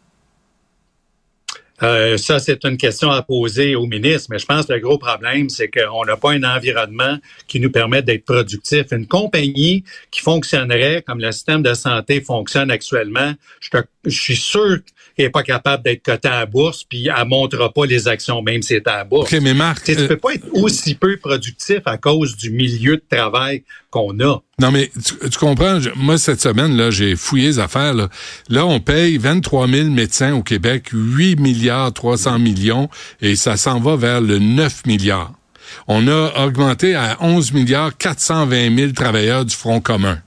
Euh, 1.83 2.17
ça, 2.17 2.39
c'est 2.39 2.65
une 2.65 2.77
question 2.77 3.11
à 3.11 3.23
poser 3.23 3.77
au 3.77 3.87
ministre, 3.87 4.29
mais 4.31 4.39
je 4.39 4.47
pense 4.47 4.67
que 4.67 4.73
le 4.73 4.81
gros 4.81 4.99
problème, 4.99 5.49
c'est 5.49 5.69
qu'on 5.69 6.05
n'a 6.05 6.17
pas 6.17 6.33
un 6.33 6.43
environnement 6.43 7.19
qui 7.47 7.61
nous 7.61 7.71
permet 7.71 8.03
d'être 8.03 8.25
productif. 8.25 8.87
Une 8.91 9.07
compagnie 9.07 9.85
qui 10.11 10.21
fonctionnerait 10.21 11.03
comme 11.07 11.21
le 11.21 11.31
système 11.33 11.63
de 11.63 11.75
santé 11.75 12.21
fonctionne 12.21 12.71
actuellement, 12.71 13.33
je, 13.61 13.71
je 14.05 14.21
suis 14.21 14.37
sûr 14.37 14.79
qui 15.17 15.23
n'est 15.23 15.31
pas 15.31 15.43
capable 15.43 15.83
d'être 15.83 16.05
coté 16.05 16.29
à 16.29 16.41
la 16.41 16.47
bourse, 16.47 16.85
puis 16.85 17.09
elle 17.09 17.25
ne 17.25 17.29
montrera 17.29 17.73
pas 17.73 17.87
les 17.87 18.07
actions, 18.07 18.41
même 18.41 18.63
si 18.63 18.75
c'est 18.75 18.87
à 18.87 18.99
la 18.99 19.05
bourse. 19.05 19.33
Mais 19.33 19.53
Marc... 19.53 19.85
Tu 19.85 19.97
ne 19.97 20.07
peux 20.07 20.17
pas 20.17 20.35
être 20.35 20.47
aussi 20.53 20.95
peu 20.95 21.17
productif 21.17 21.81
à 21.87 21.97
cause 21.97 22.37
du 22.37 22.51
milieu 22.51 22.97
de 22.97 23.03
travail 23.11 23.65
qu'on 23.91 24.19
a. 24.21 24.41
Non, 24.61 24.71
mais 24.71 24.91
tu, 25.05 25.39
comprends, 25.39 25.79
moi, 25.97 26.19
cette 26.19 26.41
semaine, 26.41 26.77
là, 26.77 26.91
j'ai 26.91 27.17
fouillé 27.17 27.49
les 27.49 27.59
affaires. 27.59 27.95
Là. 27.95 28.09
là, 28.49 28.67
on 28.67 28.81
paye 28.81 29.17
23 29.19 29.69
000 29.69 29.91
médecins 29.91 30.35
au 30.35 30.43
Québec, 30.43 30.89
8 30.93 31.41
milliards 31.41 31.93
300 31.93 32.39
millions, 32.39 32.89
et 33.21 33.37
ça 33.37 33.57
s'en 33.57 33.81
va 33.81 33.97
vers 33.97 34.21
le 34.21 34.39
9 34.39 34.87
milliards. 34.87 35.33
On 35.87 36.09
a 36.09 36.45
augmenté 36.45 36.95
à 36.95 37.17
11 37.21 37.53
milliards 37.53 37.97
420 37.97 38.77
000 38.77 38.93
travailleurs 38.93 39.45
du 39.45 39.55
Front 39.55 39.81
commun. 39.81 40.19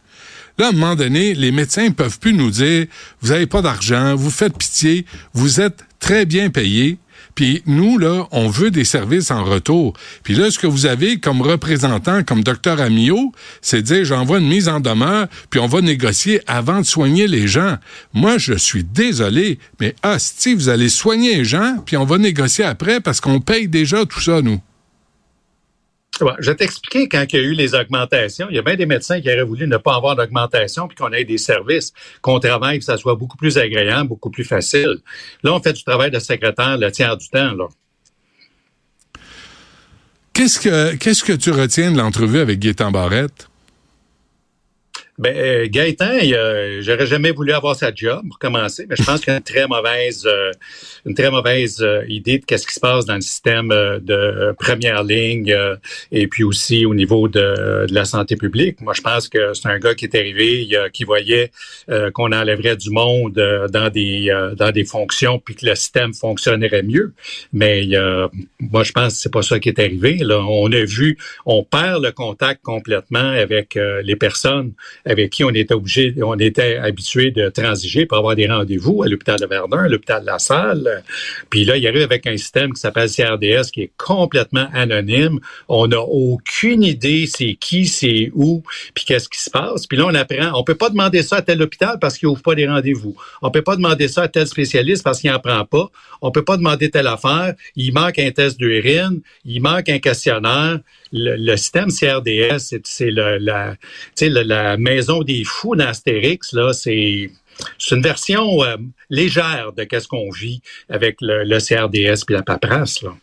Là, 0.58 0.68
à 0.68 0.70
un 0.70 0.74
moment 0.74 0.96
donné, 0.96 1.34
les 1.34 1.52
médecins 1.52 1.86
ne 1.86 1.94
peuvent 1.94 2.20
plus 2.20 2.34
nous 2.34 2.52
dire, 2.52 2.86
vous 3.22 3.30
n'avez 3.30 3.48
pas 3.48 3.62
d'argent, 3.62 4.16
vous 4.16 4.30
faites 4.30 4.58
pitié, 4.58 5.06
vous 5.34 5.62
êtes 5.62 5.86
très 6.00 6.26
bien 6.26 6.50
payés. 6.50 6.98
Puis 7.36 7.64
nous, 7.66 7.98
là, 7.98 8.28
on 8.32 8.50
veut 8.50 8.72
des 8.72 8.84
services 8.84 9.32
en 9.32 9.44
retour. 9.44 9.94
Puis 10.24 10.36
là, 10.36 10.52
ce 10.52 10.60
que 10.60 10.68
vous 10.68 10.86
avez 10.86 11.20
comme 11.20 11.42
représentant, 11.42 12.24
comme 12.24 12.44
docteur 12.44 12.82
Amio, 12.82 13.32
c'est 13.62 13.82
dire, 13.82 14.06
j'envoie 14.06 14.40
une 14.40 14.48
mise 14.48 14.70
en 14.70 14.80
demeure, 14.80 15.28
puis 15.50 15.60
on 15.60 15.68
va 15.68 15.82
négocier 15.82 16.42
avant 16.48 16.80
de 16.80 16.86
soigner 16.86 17.28
les 17.28 17.48
gens. 17.48 17.78
Moi, 18.14 18.38
je 18.38 18.54
suis 18.54 18.84
désolé, 18.84 19.60
mais 19.80 19.96
si 20.18 20.54
vous 20.54 20.70
allez 20.70 20.90
soigner 20.90 21.38
les 21.38 21.46
gens, 21.46 21.78
puis 21.86 21.98
on 21.98 22.06
va 22.06 22.18
négocier 22.18 22.66
après 22.66 23.00
parce 23.00 23.22
qu'on 23.22 23.40
paye 23.40 23.68
déjà 23.68 24.06
tout 24.06 24.22
ça, 24.22 24.42
nous 24.42 24.60
je 26.40 26.50
vais 26.50 26.56
t'expliquer 26.56 27.08
quand 27.08 27.26
il 27.32 27.36
y 27.36 27.40
a 27.40 27.46
eu 27.46 27.54
les 27.54 27.76
augmentations. 27.76 28.48
Il 28.50 28.56
y 28.56 28.60
a 28.60 28.62
bien 28.62 28.76
des 28.76 28.86
médecins 28.86 29.22
qui 29.22 29.30
auraient 29.30 29.44
voulu 29.44 29.68
ne 29.68 29.78
pas 29.78 29.96
avoir 29.96 30.16
d'augmentation 30.16 30.88
puis 30.88 30.96
qu'on 30.96 31.12
ait 31.12 31.26
des 31.26 31.38
services, 31.38 31.94
qu'on 32.22 32.40
travaille, 32.40 32.80
que 32.80 32.86
ça 32.86 32.98
soit 32.98 33.16
beaucoup 33.16 33.38
plus 33.38 33.58
agréable, 33.58 34.10
beaucoup 34.10 34.30
plus 34.30 34.44
facile. 34.44 34.98
Là, 35.44 35.54
on 35.54 35.62
fait 35.62 35.74
du 35.74 35.84
travail 35.84 36.12
de 36.12 36.20
secrétaire 36.20 36.78
le 36.78 36.92
tiers 36.92 37.18
du 37.18 37.28
temps. 37.30 37.54
Là. 37.54 37.68
Qu'est-ce 40.34 41.24
que 41.24 41.34
tu 41.34 41.52
retiens 41.52 41.92
de 41.92 41.98
l'entrevue 41.98 42.40
avec 42.40 42.60
Gaétan 42.60 42.92
Barrette? 42.92 43.50
Ben, 45.22 45.38
euh, 45.38 45.68
Gaëtan, 45.70 46.18
j'aurais 46.80 47.06
jamais 47.06 47.30
voulu 47.30 47.54
avoir 47.54 47.76
sa 47.76 47.94
job 47.94 48.24
pour 48.28 48.40
commencer, 48.40 48.88
mais 48.90 48.96
je 48.96 49.04
pense 49.04 49.22
qu'il 49.22 49.32
a 49.32 49.36
une 49.36 49.44
très 49.44 49.68
mauvaise, 49.68 50.26
euh, 50.26 50.52
une 51.06 51.14
très 51.14 51.30
mauvaise 51.30 51.80
euh, 51.84 52.04
idée 52.08 52.40
de 52.40 52.46
qu'est-ce 52.46 52.66
qui 52.66 52.74
se 52.74 52.80
passe 52.80 53.06
dans 53.06 53.14
le 53.14 53.22
système 53.22 53.68
de 53.68 54.56
première 54.58 55.04
ligne 55.04 55.56
et 56.12 56.26
puis 56.26 56.44
aussi 56.44 56.88
au 56.88 56.96
niveau 56.96 57.28
de, 57.28 57.86
la 57.92 58.06
santé 58.06 58.36
publique. 58.36 58.82
Moi, 58.82 58.94
je 58.94 59.02
pense 59.02 59.30
que 59.30 59.54
c'est 59.54 59.68
un 59.68 59.78
gars 59.78 59.94
qui 59.94 60.06
est 60.06 60.16
arrivé, 60.16 60.68
qui 60.92 61.04
voyait 61.04 61.52
qu'on 62.14 62.32
enlèverait 62.32 62.78
du 62.78 62.90
monde 62.90 63.34
dans 63.70 63.90
des 63.90 64.34
dans 64.58 64.72
des 64.72 64.86
fonctions 64.86 65.40
puis 65.40 65.56
que 65.56 65.66
le 65.66 65.76
système 65.76 66.14
fonctionnerait 66.14 66.84
mieux. 66.84 67.14
Mais 67.54 67.88
moi, 68.60 68.84
je 68.84 68.92
pense 68.92 69.14
que 69.14 69.20
c'est 69.20 69.32
pas 69.32 69.42
ça 69.44 69.60
qui 69.60 69.70
est 69.70 69.80
arrivé. 69.80 70.18
Là, 70.18 70.40
on 70.40 70.72
a 70.72 70.84
vu, 70.84 71.18
on 71.46 71.64
perd 71.64 72.04
le 72.04 72.12
contact 72.12 72.62
complètement 72.64 73.32
avec 73.32 73.78
les 74.04 74.16
personnes 74.16 74.74
avec 75.12 75.32
qui 75.32 75.44
on 75.44 75.50
était 75.50 75.74
obligé, 75.74 76.16
on 76.24 76.38
était 76.40 76.78
habitué 76.78 77.32
de 77.32 77.50
transiger 77.50 78.06
pour 78.06 78.18
avoir 78.18 78.36
des 78.36 78.48
rendez-vous 78.48 79.04
à 79.04 79.08
l'hôpital 79.08 79.38
de 79.40 79.46
Verdun, 79.46 79.84
à 79.84 79.88
l'hôpital 79.88 80.22
de 80.22 80.26
La 80.26 80.40
Salle. 80.40 81.04
Puis 81.50 81.66
là, 81.66 81.78
il 81.78 81.88
arrive 81.88 82.04
avec 82.04 82.26
un 82.28 82.38
système 82.38 82.74
qui 82.74 82.80
s'appelle 82.80 83.10
CRDS 83.10 83.72
qui 83.72 83.84
est 83.84 83.92
complètement 83.98 84.68
anonyme. 84.74 85.40
On 85.68 85.88
n'a 85.88 86.00
aucune 86.00 86.84
idée 86.84 87.26
c'est 87.28 87.56
qui, 87.56 87.86
c'est 87.86 88.32
où, 88.34 88.64
puis 88.94 89.06
qu'est-ce 89.06 89.30
qui 89.30 89.42
se 89.42 89.50
passe. 89.50 89.88
Puis 89.88 89.98
là, 89.98 90.06
on 90.08 90.16
apprend, 90.16 90.58
on 90.60 90.64
peut 90.64 90.76
pas 90.76 90.90
demander 90.90 91.24
ça 91.24 91.38
à 91.38 91.42
tel 91.42 91.62
hôpital 91.62 91.98
parce 92.00 92.18
qu'il 92.18 92.28
ouvre 92.28 92.42
pas 92.42 92.56
des 92.56 92.68
rendez-vous. 92.68 93.16
On 93.42 93.52
peut 93.52 93.62
pas 93.62 93.76
demander 93.76 94.08
ça 94.08 94.24
à 94.24 94.28
tel 94.28 94.48
spécialiste 94.48 95.04
parce 95.04 95.20
qu'il 95.20 95.32
n'en 95.32 95.40
prend 95.40 95.66
pas. 95.66 95.90
On 96.22 96.32
peut 96.32 96.44
pas 96.44 96.58
demander 96.58 96.90
telle 96.90 97.08
affaire. 97.08 97.54
Il 97.76 97.94
manque 97.94 98.20
un 98.20 98.32
test 98.32 98.58
d'urine, 98.58 99.22
il 99.46 99.62
manque 99.62 99.90
un 99.90 100.00
questionnaire 100.00 100.80
le, 101.12 101.56
système 101.56 101.90
CRDS, 101.92 102.76
c'est 102.84 103.12
la, 103.12 103.38
la 103.40 104.78
maison 104.78 105.01
des 105.24 105.44
fous 105.44 105.76
d'Astérix, 105.76 106.54
là, 106.54 106.74
c'est 106.74 107.30
c'est 107.78 107.96
une 107.96 108.02
version 108.02 108.64
euh, 108.64 108.78
légère 109.10 109.72
de 109.76 109.84
qu'est-ce 109.84 110.08
qu'on 110.08 110.30
vit 110.32 110.62
avec 110.90 111.18
le, 111.22 111.60
CRDS 111.60 112.24
puis 112.26 112.36
la 112.36 112.44
paperasse. 112.44 113.02
Là. 113.04 113.16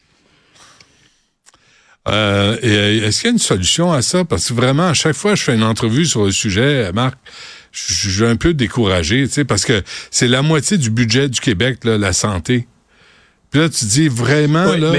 Euh, 2.08 2.56
euh, 2.62 3.06
est-ce 3.06 3.20
qu'il 3.20 3.28
y 3.28 3.30
a 3.30 3.32
une 3.32 3.38
solution 3.38 3.92
à 3.92 4.02
ça? 4.02 4.24
Parce 4.24 4.48
que 4.48 4.54
vraiment, 4.54 4.88
à 4.88 4.94
chaque 4.94 5.14
fois 5.14 5.32
que 5.32 5.38
je 5.38 5.44
fais 5.44 5.54
une 5.54 5.64
entrevue 5.64 6.06
sur 6.06 6.24
le 6.24 6.32
sujet, 6.32 6.90
Marc, 6.92 7.18
je 7.72 8.10
suis 8.10 8.24
un 8.24 8.36
peu 8.36 8.54
découragé, 8.54 9.26
parce 9.46 9.64
que 9.64 9.82
c'est 10.10 10.28
la 10.28 10.42
moitié 10.42 10.78
du 10.78 10.90
budget 10.90 11.28
du 11.28 11.40
Québec, 11.40 11.84
là, 11.84 11.98
la 11.98 12.12
santé. 12.12 12.66
Puis 13.50 13.60
là, 13.60 13.68
tu 13.68 13.84
dis 13.84 14.08
vraiment, 14.08 14.72
là... 14.74 14.92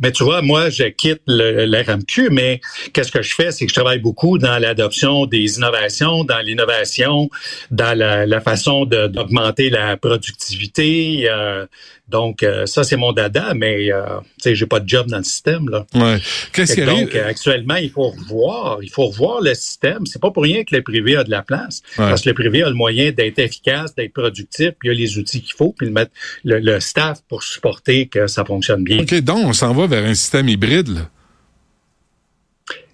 Mais 0.00 0.12
tu 0.12 0.24
vois, 0.24 0.42
moi, 0.42 0.70
je 0.70 0.84
quitte 0.84 1.22
l'RMQ, 1.26 2.30
mais 2.30 2.60
qu'est-ce 2.92 3.12
que 3.12 3.22
je 3.22 3.34
fais? 3.34 3.50
C'est 3.50 3.66
que 3.66 3.70
je 3.70 3.74
travaille 3.74 3.98
beaucoup 3.98 4.38
dans 4.38 4.58
l'adoption 4.58 5.26
des 5.26 5.56
innovations, 5.56 6.24
dans 6.24 6.40
l'innovation, 6.40 7.30
dans 7.70 7.96
la, 7.96 8.40
façon 8.40 8.84
d'augmenter 8.86 9.70
la 9.70 9.96
productivité. 9.96 11.28
Euh, 11.30 11.66
donc, 12.12 12.42
euh, 12.42 12.66
ça, 12.66 12.84
c'est 12.84 12.96
mon 12.96 13.12
dada, 13.12 13.54
mais 13.54 13.90
euh, 13.90 14.04
tu 14.36 14.42
sais, 14.42 14.54
j'ai 14.54 14.66
pas 14.66 14.80
de 14.80 14.88
job 14.88 15.08
dans 15.08 15.16
le 15.16 15.24
système. 15.24 15.68
Là. 15.70 15.86
Ouais. 15.94 16.18
Qu'est-ce 16.52 16.74
qui 16.74 16.84
Donc, 16.84 17.14
actuellement, 17.14 17.76
il 17.76 17.90
faut 17.90 18.10
revoir. 18.10 18.78
Il 18.82 18.90
faut 18.90 19.06
revoir 19.06 19.40
le 19.40 19.54
système. 19.54 20.04
C'est 20.04 20.20
pas 20.20 20.30
pour 20.30 20.42
rien 20.42 20.62
que 20.62 20.76
le 20.76 20.82
privé 20.82 21.16
a 21.16 21.24
de 21.24 21.30
la 21.30 21.42
place. 21.42 21.82
Parce 21.96 22.22
que 22.22 22.28
le 22.28 22.34
privé 22.34 22.62
a 22.62 22.68
le 22.68 22.74
moyen 22.74 23.10
d'être 23.10 23.38
efficace, 23.38 23.94
d'être 23.94 24.12
productif, 24.12 24.70
puis 24.78 24.90
il 24.90 24.92
a 24.92 24.94
les 24.94 25.18
outils 25.18 25.40
qu'il 25.40 25.54
faut, 25.54 25.74
puis 25.76 25.86
le, 25.86 25.92
mettre, 25.92 26.12
le, 26.44 26.80
staff 26.80 27.20
pour 27.28 27.42
supporter 27.42 28.08
que 28.08 28.26
ça 28.26 28.44
fonctionne 28.44 28.84
bien. 28.84 29.00
OK, 29.00 29.14
donc 29.20 29.46
on 29.46 29.52
s'en 29.52 29.72
va 29.72 29.86
vers 29.86 30.04
un 30.04 30.14
système 30.14 30.48
hybride, 30.48 30.88
là. 30.88 31.08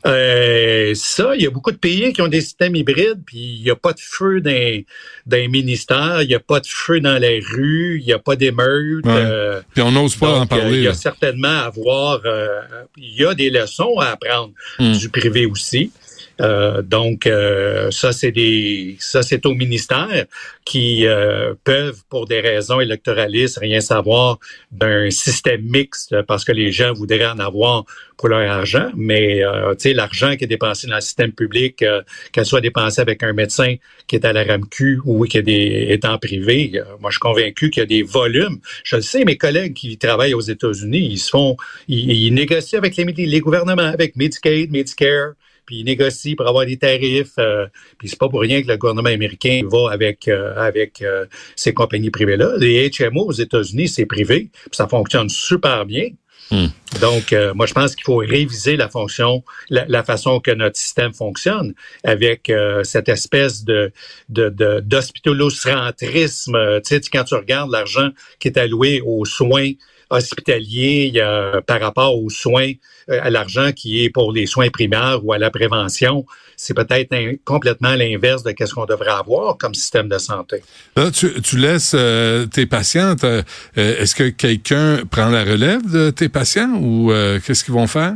Euh, 0.08 0.92
ça, 0.94 1.34
il 1.36 1.42
y 1.42 1.46
a 1.46 1.50
beaucoup 1.50 1.70
de 1.70 1.76
pays 1.76 2.12
qui 2.12 2.22
ont 2.22 2.28
des 2.28 2.40
systèmes 2.40 2.74
hybrides, 2.74 3.20
puis 3.26 3.38
il 3.38 3.62
n'y 3.62 3.70
a 3.70 3.76
pas 3.76 3.92
de 3.92 4.00
feu 4.00 4.40
dans, 4.40 4.82
dans 5.26 5.36
les 5.36 5.48
ministères, 5.48 6.22
il 6.22 6.28
n'y 6.28 6.34
a 6.34 6.40
pas 6.40 6.60
de 6.60 6.66
feu 6.66 7.00
dans 7.00 7.18
les 7.18 7.40
rues, 7.40 7.98
il 8.00 8.06
n'y 8.06 8.12
a 8.12 8.18
pas 8.18 8.36
d'émeutes. 8.36 9.06
Euh, 9.06 9.60
puis 9.74 9.82
on 9.82 9.92
n'ose 9.92 10.16
pas 10.16 10.40
en 10.40 10.46
parler. 10.46 10.78
Il 10.78 10.84
y 10.84 10.88
a 10.88 10.94
certainement 10.94 11.48
à 11.48 11.66
avoir, 11.66 12.20
euh, 12.24 12.60
il 12.96 13.14
y 13.14 13.24
a 13.24 13.34
des 13.34 13.50
leçons 13.50 13.98
à 13.98 14.06
apprendre 14.06 14.52
hmm. 14.78 14.92
du 14.92 15.08
privé 15.08 15.46
aussi. 15.46 15.92
Euh, 16.40 16.82
donc, 16.82 17.26
euh, 17.26 17.90
ça, 17.90 18.12
c'est 18.12 18.30
des, 18.30 18.96
ça, 19.00 19.22
c'est 19.22 19.44
au 19.46 19.54
ministère 19.54 20.26
qui 20.64 21.06
euh, 21.06 21.54
peuvent, 21.64 22.02
pour 22.08 22.26
des 22.26 22.40
raisons 22.40 22.80
électoralistes, 22.80 23.58
rien 23.58 23.80
savoir 23.80 24.38
d'un 24.70 25.10
système 25.10 25.62
mixte 25.62 26.22
parce 26.22 26.44
que 26.44 26.52
les 26.52 26.70
gens 26.70 26.92
voudraient 26.92 27.26
en 27.26 27.38
avoir 27.38 27.84
pour 28.16 28.28
leur 28.28 28.50
argent. 28.50 28.90
Mais, 28.96 29.42
tu 29.72 29.76
sais, 29.78 29.94
l'argent 29.94 30.36
qui 30.36 30.44
est 30.44 30.48
dépensé 30.48 30.88
dans 30.88 30.96
le 30.96 31.00
système 31.00 31.32
public, 31.32 31.84
qu'elle 32.32 32.46
soit 32.46 32.60
dépensée 32.60 33.00
avec 33.00 33.22
un 33.22 33.32
médecin 33.32 33.76
qui 34.08 34.16
est 34.16 34.24
à 34.24 34.32
la 34.32 34.42
RAMQ 34.42 35.00
ou 35.04 35.24
qui 35.24 35.38
est, 35.38 36.04
en 36.04 36.18
privé, 36.18 36.82
moi, 37.00 37.10
je 37.10 37.14
suis 37.14 37.20
convaincu 37.20 37.70
qu'il 37.70 37.80
y 37.80 37.84
a 37.84 37.86
des 37.86 38.02
volumes. 38.02 38.58
Je 38.82 38.96
le 38.96 39.02
sais, 39.02 39.24
mes 39.24 39.36
collègues 39.36 39.74
qui 39.74 39.96
travaillent 39.98 40.34
aux 40.34 40.40
États-Unis, 40.40 41.08
ils 41.12 41.18
se 41.18 41.30
font, 41.30 41.56
ils, 41.86 42.10
ils 42.10 42.34
négocient 42.34 42.78
avec 42.78 42.96
les, 42.96 43.04
les 43.04 43.40
gouvernements, 43.40 43.82
avec 43.82 44.16
Medicaid, 44.16 44.72
Medicare, 44.72 45.34
puis 45.68 45.80
ils 45.80 45.84
négocient 45.84 46.34
pour 46.34 46.48
avoir 46.48 46.64
des 46.64 46.78
tarifs. 46.78 47.34
Euh, 47.38 47.66
puis 47.98 48.08
c'est 48.08 48.18
pas 48.18 48.30
pour 48.30 48.40
rien 48.40 48.62
que 48.62 48.68
le 48.68 48.78
gouvernement 48.78 49.10
américain 49.10 49.60
va 49.70 49.90
avec 49.92 50.26
euh, 50.26 50.54
euh, 51.02 51.26
ces 51.56 51.74
compagnies 51.74 52.10
privées-là. 52.10 52.54
Les 52.56 52.88
HMO 52.88 53.26
aux 53.26 53.32
États-Unis, 53.32 53.86
c'est 53.88 54.06
privé, 54.06 54.48
puis 54.50 54.70
ça 54.72 54.88
fonctionne 54.88 55.28
super 55.28 55.84
bien. 55.84 56.08
Hmm. 56.50 56.68
Donc, 57.00 57.34
moi, 57.54 57.66
je 57.66 57.74
pense 57.74 57.94
qu'il 57.94 58.04
faut 58.04 58.16
réviser 58.16 58.76
la 58.76 58.88
fonction, 58.88 59.44
la, 59.68 60.02
façon 60.02 60.40
que 60.40 60.50
notre 60.50 60.76
système 60.76 61.12
fonctionne 61.12 61.74
avec 62.02 62.50
cette 62.84 63.10
espèce 63.10 63.64
de 63.64 63.92
d'hospitalocentrisme. 64.28 66.80
tu 66.80 66.88
sais, 66.88 67.00
quand 67.12 67.24
tu 67.24 67.34
regardes 67.34 67.70
l'argent 67.70 68.08
qui 68.38 68.48
est 68.48 68.56
alloué 68.56 69.02
aux 69.04 69.26
soins 69.26 69.72
hospitaliers 70.10 71.12
par 71.66 71.80
rapport 71.80 72.16
aux 72.16 72.30
soins, 72.30 72.72
euh, 73.10 73.18
à 73.22 73.30
l'argent 73.30 73.72
qui 73.72 74.04
est 74.04 74.10
pour 74.10 74.32
les 74.32 74.44
soins 74.44 74.68
primaires 74.68 75.24
ou 75.24 75.32
à 75.32 75.38
la 75.38 75.50
prévention. 75.50 76.26
C'est 76.56 76.74
peut-être 76.74 77.14
complètement 77.44 77.94
l'inverse 77.94 78.42
de 78.42 78.52
ce 78.58 78.74
qu'on 78.74 78.84
devrait 78.84 79.12
avoir 79.12 79.56
comme 79.56 79.74
système 79.74 80.08
de 80.08 80.18
santé. 80.18 80.62
Là, 80.96 81.10
tu, 81.10 81.56
laisses 81.56 81.92
euh, 81.94 82.46
tes 82.46 82.66
patientes. 82.66 83.24
Euh, 83.24 83.42
est-ce 83.76 84.14
que 84.14 84.28
quelqu'un 84.28 85.04
prend 85.10 85.28
la 85.28 85.44
relève 85.44 85.90
de 85.90 86.10
tes 86.10 86.28
patients? 86.28 86.37
Patients 86.38 86.74
ou 86.80 87.10
qu'est-ce 87.44 87.64
qu'ils 87.64 87.74
vont 87.74 87.86
faire? 87.86 88.14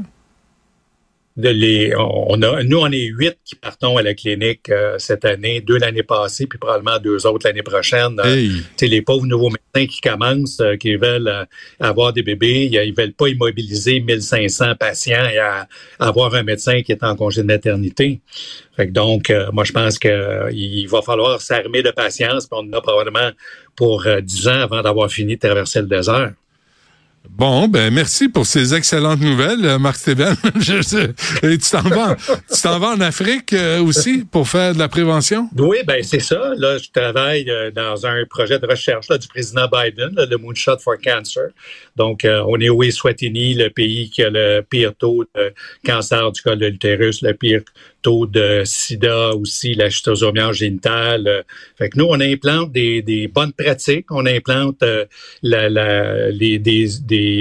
de 1.36 1.48
les, 1.48 1.94
on 1.96 2.42
a, 2.42 2.62
nous, 2.62 2.78
on 2.78 2.90
est 2.90 3.06
huit 3.06 3.38
qui 3.44 3.54
partons 3.54 3.96
à 3.96 4.02
la 4.02 4.12
clinique 4.12 4.68
euh, 4.68 4.96
cette 4.98 5.24
année, 5.24 5.62
deux 5.62 5.78
l'année 5.78 6.02
passée, 6.02 6.46
puis 6.46 6.58
probablement 6.58 6.98
deux 6.98 7.26
autres 7.26 7.46
l'année 7.46 7.62
prochaine. 7.62 8.20
Euh, 8.20 8.36
hey. 8.36 8.88
les 8.88 9.00
pauvres 9.00 9.24
nouveaux 9.24 9.48
médecins 9.48 9.90
qui 9.90 10.00
commencent, 10.02 10.60
euh, 10.60 10.76
qui 10.76 10.94
veulent 10.96 11.46
avoir 11.80 12.12
des 12.12 12.22
bébés, 12.22 12.68
ils 12.70 12.94
veulent 12.94 13.14
pas 13.14 13.28
immobiliser 13.28 14.00
1500 14.00 14.74
patients 14.78 15.24
et 15.24 15.38
avoir 15.98 16.34
un 16.34 16.42
médecin 16.42 16.82
qui 16.82 16.92
est 16.92 17.02
en 17.02 17.16
congé 17.16 17.42
de 17.42 17.46
maternité. 17.46 18.20
Fait 18.76 18.86
que 18.86 18.92
donc, 18.92 19.32
moi, 19.52 19.64
je 19.64 19.72
pense 19.72 19.98
qu'il 19.98 20.88
va 20.88 21.02
falloir 21.02 21.40
s'armer 21.40 21.82
de 21.82 21.90
patience, 21.90 22.46
puis 22.46 22.58
on 22.60 22.68
en 22.68 22.78
a 22.78 22.80
probablement 22.80 23.30
pour 23.76 24.06
dix 24.22 24.48
ans 24.48 24.60
avant 24.60 24.82
d'avoir 24.82 25.10
fini 25.10 25.36
de 25.36 25.40
traverser 25.40 25.80
le 25.80 25.86
désert. 25.86 26.32
Bon, 27.30 27.66
ben 27.66 27.92
merci 27.92 28.28
pour 28.28 28.46
ces 28.46 28.74
excellentes 28.74 29.20
nouvelles, 29.20 29.64
euh, 29.64 29.78
Marc 29.78 29.96
Stéban. 29.96 30.34
Tu 30.60 31.58
t'en 31.70 31.82
vas, 31.82 32.16
tu 32.16 32.62
t'en 32.62 32.78
vas 32.78 32.88
en 32.88 33.00
Afrique 33.00 33.52
euh, 33.52 33.80
aussi 33.82 34.24
pour 34.30 34.48
faire 34.48 34.74
de 34.74 34.78
la 34.78 34.88
prévention? 34.88 35.48
Oui, 35.56 35.78
ben 35.86 36.02
c'est 36.02 36.20
ça. 36.20 36.52
Là, 36.56 36.78
je 36.78 36.90
travaille 36.90 37.48
euh, 37.50 37.70
dans 37.70 38.06
un 38.06 38.24
projet 38.28 38.58
de 38.58 38.66
recherche 38.66 39.08
du 39.08 39.28
président 39.28 39.66
Biden, 39.66 40.14
le 40.16 40.36
Moonshot 40.36 40.78
for 40.78 40.96
Cancer. 41.02 41.48
Donc, 41.96 42.24
on 42.24 42.58
est 42.60 42.68
au 42.68 42.82
Eswatini, 42.82 43.54
le 43.54 43.68
pays 43.68 44.08
qui 44.10 44.22
a 44.22 44.30
le 44.30 44.62
pire 44.62 44.94
taux 44.94 45.24
de 45.34 45.52
cancer 45.84 46.32
du 46.32 46.40
col 46.40 46.58
de 46.58 46.66
l'utérus, 46.66 47.22
le 47.22 47.34
pire 47.34 47.62
taux 48.02 48.26
de 48.26 48.62
sida 48.64 49.35
aussi, 49.35 49.75
la 49.75 49.90
schistosomiase 49.90 50.56
génitale. 50.56 51.44
Fait 51.78 51.88
que 51.88 51.99
nous, 51.99 52.06
on 52.09 52.21
implante 52.21 52.73
des, 52.73 53.02
des 53.02 53.28
bonnes 53.28 53.52
pratiques, 53.52 54.11
on 54.11 54.26
implante 54.26 54.85
la, 55.42 55.68
la, 55.68 56.30
les, 56.30 56.59
des 56.59 56.88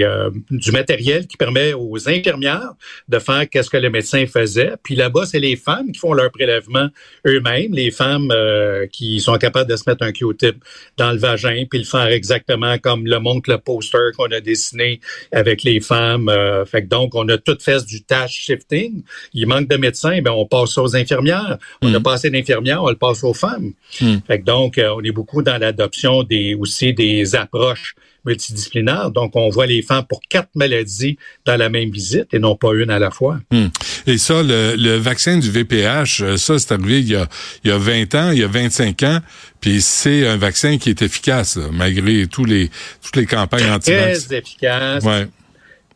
euh, 0.01 0.29
du 0.49 0.71
matériel 0.71 1.27
qui 1.27 1.37
permet 1.37 1.73
aux 1.73 2.09
infirmières 2.09 2.73
de 3.07 3.19
faire 3.19 3.49
qu'est-ce 3.49 3.69
que 3.69 3.77
le 3.77 3.89
médecin 3.89 4.25
faisait. 4.25 4.73
Puis 4.83 4.95
là-bas, 4.95 5.25
c'est 5.25 5.39
les 5.39 5.55
femmes 5.55 5.91
qui 5.91 5.99
font 5.99 6.13
leur 6.13 6.31
prélèvement 6.31 6.87
eux-mêmes, 7.25 7.73
les 7.73 7.91
femmes 7.91 8.31
euh, 8.31 8.87
qui 8.87 9.19
sont 9.19 9.37
capables 9.37 9.69
de 9.69 9.75
se 9.75 9.83
mettre 9.87 10.03
un 10.03 10.11
Q-tip 10.11 10.63
dans 10.97 11.11
le 11.11 11.17
vagin 11.17 11.65
puis 11.69 11.79
le 11.79 11.85
faire 11.85 12.07
exactement 12.07 12.77
comme 12.77 13.05
le 13.05 13.19
montre 13.19 13.49
le 13.49 13.57
poster 13.57 14.11
qu'on 14.15 14.31
a 14.31 14.39
dessiné 14.39 14.99
avec 15.31 15.63
les 15.63 15.79
femmes. 15.79 16.29
Euh, 16.29 16.65
fait 16.65 16.83
que 16.83 16.87
donc, 16.87 17.15
on 17.15 17.27
a 17.29 17.37
tout 17.37 17.57
fait 17.59 17.85
du 17.85 18.03
task 18.03 18.33
shifting. 18.33 19.03
Il 19.33 19.47
manque 19.47 19.67
de 19.67 19.77
médecins, 19.77 20.21
ben 20.21 20.31
on 20.31 20.45
passe 20.51 20.77
aux 20.77 20.95
infirmières. 20.95 21.57
On 21.81 21.93
a 21.93 21.99
mm. 21.99 22.03
passé 22.03 22.29
d'infirmières, 22.29 22.83
on 22.83 22.89
le 22.89 22.95
passe 22.95 23.23
aux 23.23 23.33
femmes. 23.33 23.71
Mm. 23.99 24.17
Fait 24.27 24.39
que 24.39 24.45
donc, 24.45 24.79
on 24.79 25.01
est 25.01 25.11
beaucoup 25.11 25.41
dans 25.41 25.57
l'adoption 25.57 26.23
des 26.23 26.53
aussi 26.53 26.93
des 26.93 27.35
approches 27.35 27.95
multidisciplinaire. 28.25 29.11
Donc, 29.11 29.35
on 29.35 29.49
voit 29.49 29.65
les 29.65 29.81
femmes 29.81 30.05
pour 30.07 30.21
quatre 30.29 30.49
maladies 30.55 31.17
dans 31.45 31.57
la 31.57 31.69
même 31.69 31.89
visite 31.89 32.33
et 32.33 32.39
non 32.39 32.55
pas 32.55 32.73
une 32.73 32.91
à 32.91 32.99
la 32.99 33.11
fois. 33.11 33.39
Hmm. 33.51 33.67
Et 34.07 34.17
ça, 34.17 34.43
le, 34.43 34.97
vaccin 34.97 35.37
du 35.37 35.49
VPH, 35.49 36.21
euh, 36.21 36.37
ça, 36.37 36.59
c'est 36.59 36.71
arrivé 36.71 36.99
il 36.99 37.09
y, 37.09 37.15
a, 37.15 37.27
il 37.63 37.69
y 37.69 37.73
a 37.73 37.77
20 37.77 38.15
ans, 38.15 38.31
il 38.31 38.39
y 38.39 38.43
a 38.43 38.47
25 38.47 39.03
ans, 39.03 39.19
puis 39.59 39.81
c'est 39.81 40.27
un 40.27 40.37
vaccin 40.37 40.77
qui 40.77 40.89
est 40.89 41.01
efficace, 41.01 41.57
malgré 41.71 42.27
tous 42.27 42.45
les, 42.45 42.69
toutes 43.03 43.15
les 43.15 43.25
campagnes 43.25 43.71
anti 43.71 43.91
Très 43.91 44.37
efficace. 44.37 45.03
Ouais 45.03 45.27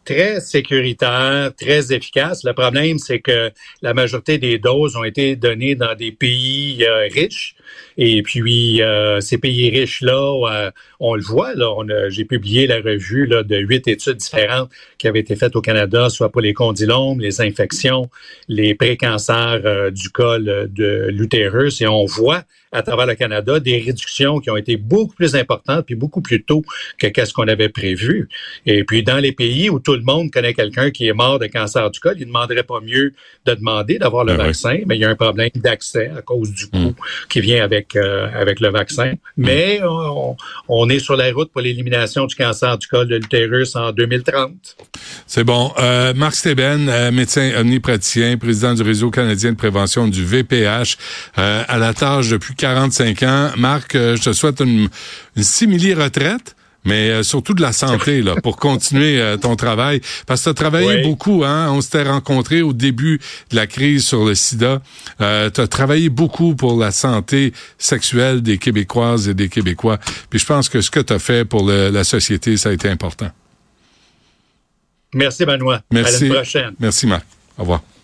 très 0.05 0.39
sécuritaire, 0.39 1.51
très 1.59 1.91
efficace. 1.91 2.43
Le 2.43 2.53
problème, 2.53 3.00
c'est 3.00 3.19
que 3.19 3.51
la 3.81 3.93
majorité 3.93 4.38
des 4.38 4.59
doses 4.59 4.95
ont 4.95 5.03
été 5.03 5.35
données 5.35 5.75
dans 5.75 5.95
des 5.95 6.12
pays 6.12 6.85
euh, 6.85 7.07
riches 7.12 7.54
et 7.98 8.22
puis, 8.24 8.81
euh, 8.81 9.22
ces 9.22 9.38
pays 9.38 9.69
riches-là, 9.69 10.50
euh, 10.51 10.72
on 11.00 11.15
le 11.15 11.22
voit, 11.22 11.53
là, 11.55 11.74
j'ai 12.10 12.25
publié 12.25 12.67
la 12.67 12.77
revue 12.77 13.25
là, 13.25 13.43
de 13.43 13.57
huit 13.57 13.88
études 13.88 14.17
différentes 14.17 14.69
qui 14.98 15.07
avaient 15.07 15.19
été 15.19 15.36
faites 15.36 15.55
au 15.55 15.62
Canada, 15.62 16.10
soit 16.10 16.29
pour 16.29 16.41
les 16.41 16.53
condylomes, 16.53 17.19
les 17.19 17.41
infections, 17.41 18.10
les 18.48 18.75
précancers 18.75 19.62
euh, 19.65 19.91
du 19.91 20.10
col 20.10 20.69
de 20.72 21.07
l'utérus, 21.10 21.81
et 21.81 21.88
on 21.88 22.05
voit 22.05 22.43
à 22.75 22.81
travers 22.81 23.05
le 23.05 23.15
Canada 23.15 23.60
des 23.60 23.77
réductions 23.79 24.39
qui 24.39 24.50
ont 24.50 24.57
été 24.57 24.75
beaucoup 24.75 25.15
plus 25.15 25.36
importantes 25.36 25.86
puis 25.86 25.95
beaucoup 25.95 26.22
plus 26.22 26.43
tôt 26.43 26.63
que 27.00 27.07
qu'est-ce 27.07 27.34
qu'on 27.34 27.48
avait 27.48 27.69
prévu. 27.69 28.27
Et 28.66 28.83
puis 28.83 29.03
dans 29.03 29.18
les 29.18 29.31
pays 29.31 29.70
où 29.70 29.79
tout 29.79 29.94
le 29.94 30.01
monde 30.01 30.29
connaît 30.31 30.53
quelqu'un 30.53 30.92
qui 30.92 31.07
est 31.07 31.13
mort 31.13 31.39
de 31.39 31.48
cancer 31.48 31.89
du 31.89 32.00
col, 32.00 32.16
il 32.18 32.22
ne 32.22 32.25
demanderait 32.25 32.63
pas 32.63 32.81
mieux 32.81 33.13
de 33.46 33.53
demander 33.53 33.98
d'avoir 33.98 34.25
le 34.25 34.35
ben 34.35 34.48
vaccin, 34.48 34.79
mais 34.85 34.98
il 34.98 35.01
y 35.01 35.05
a 35.05 35.09
un 35.09 35.16
problème 35.16 35.50
d'accès 35.55 36.11
à 36.18 36.22
cause 36.22 36.51
du 36.51 36.68
coût 36.68 36.77
mm. 36.77 36.96
qui 37.29 37.39
vient 37.39 37.54
avec 37.59 37.96
euh, 37.96 38.29
avec 38.33 38.59
le 38.59 38.70
vaccin. 38.70 39.13
Mais 39.37 39.81
on, 40.68 40.89
est 40.89 41.00
sur 41.00 41.15
la 41.15 41.31
route 41.31 41.51
pour 41.51 41.61
l'élimination 41.61 42.25
du 42.25 42.35
cancer 42.35 42.77
du 42.77 42.87
col 42.87 43.07
de 43.07 43.15
l'utérus 43.15 43.75
en 43.75 43.91
2030. 43.91 44.51
C'est 45.27 45.44
bon. 45.44 45.72
Euh, 45.79 46.13
Marc 46.13 46.35
Steben, 46.35 46.89
euh, 46.89 47.11
médecin 47.11 47.51
omnipraticien, 47.57 48.37
président 48.37 48.74
du 48.74 48.83
réseau 48.83 49.09
canadien 49.09 49.51
de 49.51 49.57
prévention 49.57 50.07
du 50.07 50.24
VPH, 50.24 50.98
à 51.35 51.77
la 51.77 51.94
tâche 51.94 52.29
depuis 52.29 52.55
45 52.55 53.24
ans. 53.24 53.51
Marc, 53.57 53.94
je 53.94 54.22
te 54.22 54.33
souhaite 54.33 54.59
une, 54.59 54.89
une 55.35 55.44
simili-retraite 55.44 56.55
mais 56.85 57.09
euh, 57.09 57.24
surtout 57.24 57.53
de 57.53 57.61
la 57.61 57.74
santé 57.74 58.21
là 58.21 58.35
pour 58.41 58.57
continuer 58.57 59.19
euh, 59.19 59.37
ton 59.37 59.55
travail. 59.55 60.01
Parce 60.27 60.41
que 60.41 60.45
tu 60.45 60.50
as 60.50 60.53
travaillé 60.53 61.01
beaucoup 61.01 61.43
hein. 61.43 61.71
On 61.71 61.81
s'était 61.81 62.03
rencontrés 62.03 62.61
au 62.61 62.74
début 62.74 63.19
de 63.50 63.55
la 63.55 63.67
crise 63.67 64.05
sur 64.05 64.25
le 64.25 64.35
sida. 64.35 64.81
Euh, 65.21 65.50
tu 65.50 65.61
as 65.61 65.67
travaillé 65.67 66.09
beaucoup 66.09 66.55
pour 66.55 66.79
la 66.79 66.91
santé 66.91 67.53
sexuelle 67.77 68.41
des 68.41 68.57
québécoises 68.57 69.27
et 69.27 69.33
des 69.33 69.50
québécois. 69.50 69.98
Puis 70.29 70.39
je 70.39 70.45
pense 70.45 70.69
que 70.69 70.81
ce 70.81 70.91
que 70.91 71.00
tu 71.00 71.13
as 71.13 71.19
fait 71.19 71.45
pour 71.45 71.67
la 71.67 72.03
société 72.03 72.57
ça 72.57 72.69
a 72.69 72.71
été 72.71 72.89
important. 72.89 73.29
Merci 75.13 75.45
Benoît. 75.45 75.81
Merci 75.91 76.25
à 76.25 76.27
la 76.27 76.35
prochaine. 76.35 76.71
Merci 76.79 77.07
Marc. 77.07 77.25
Au 77.57 77.61
revoir 77.61 77.95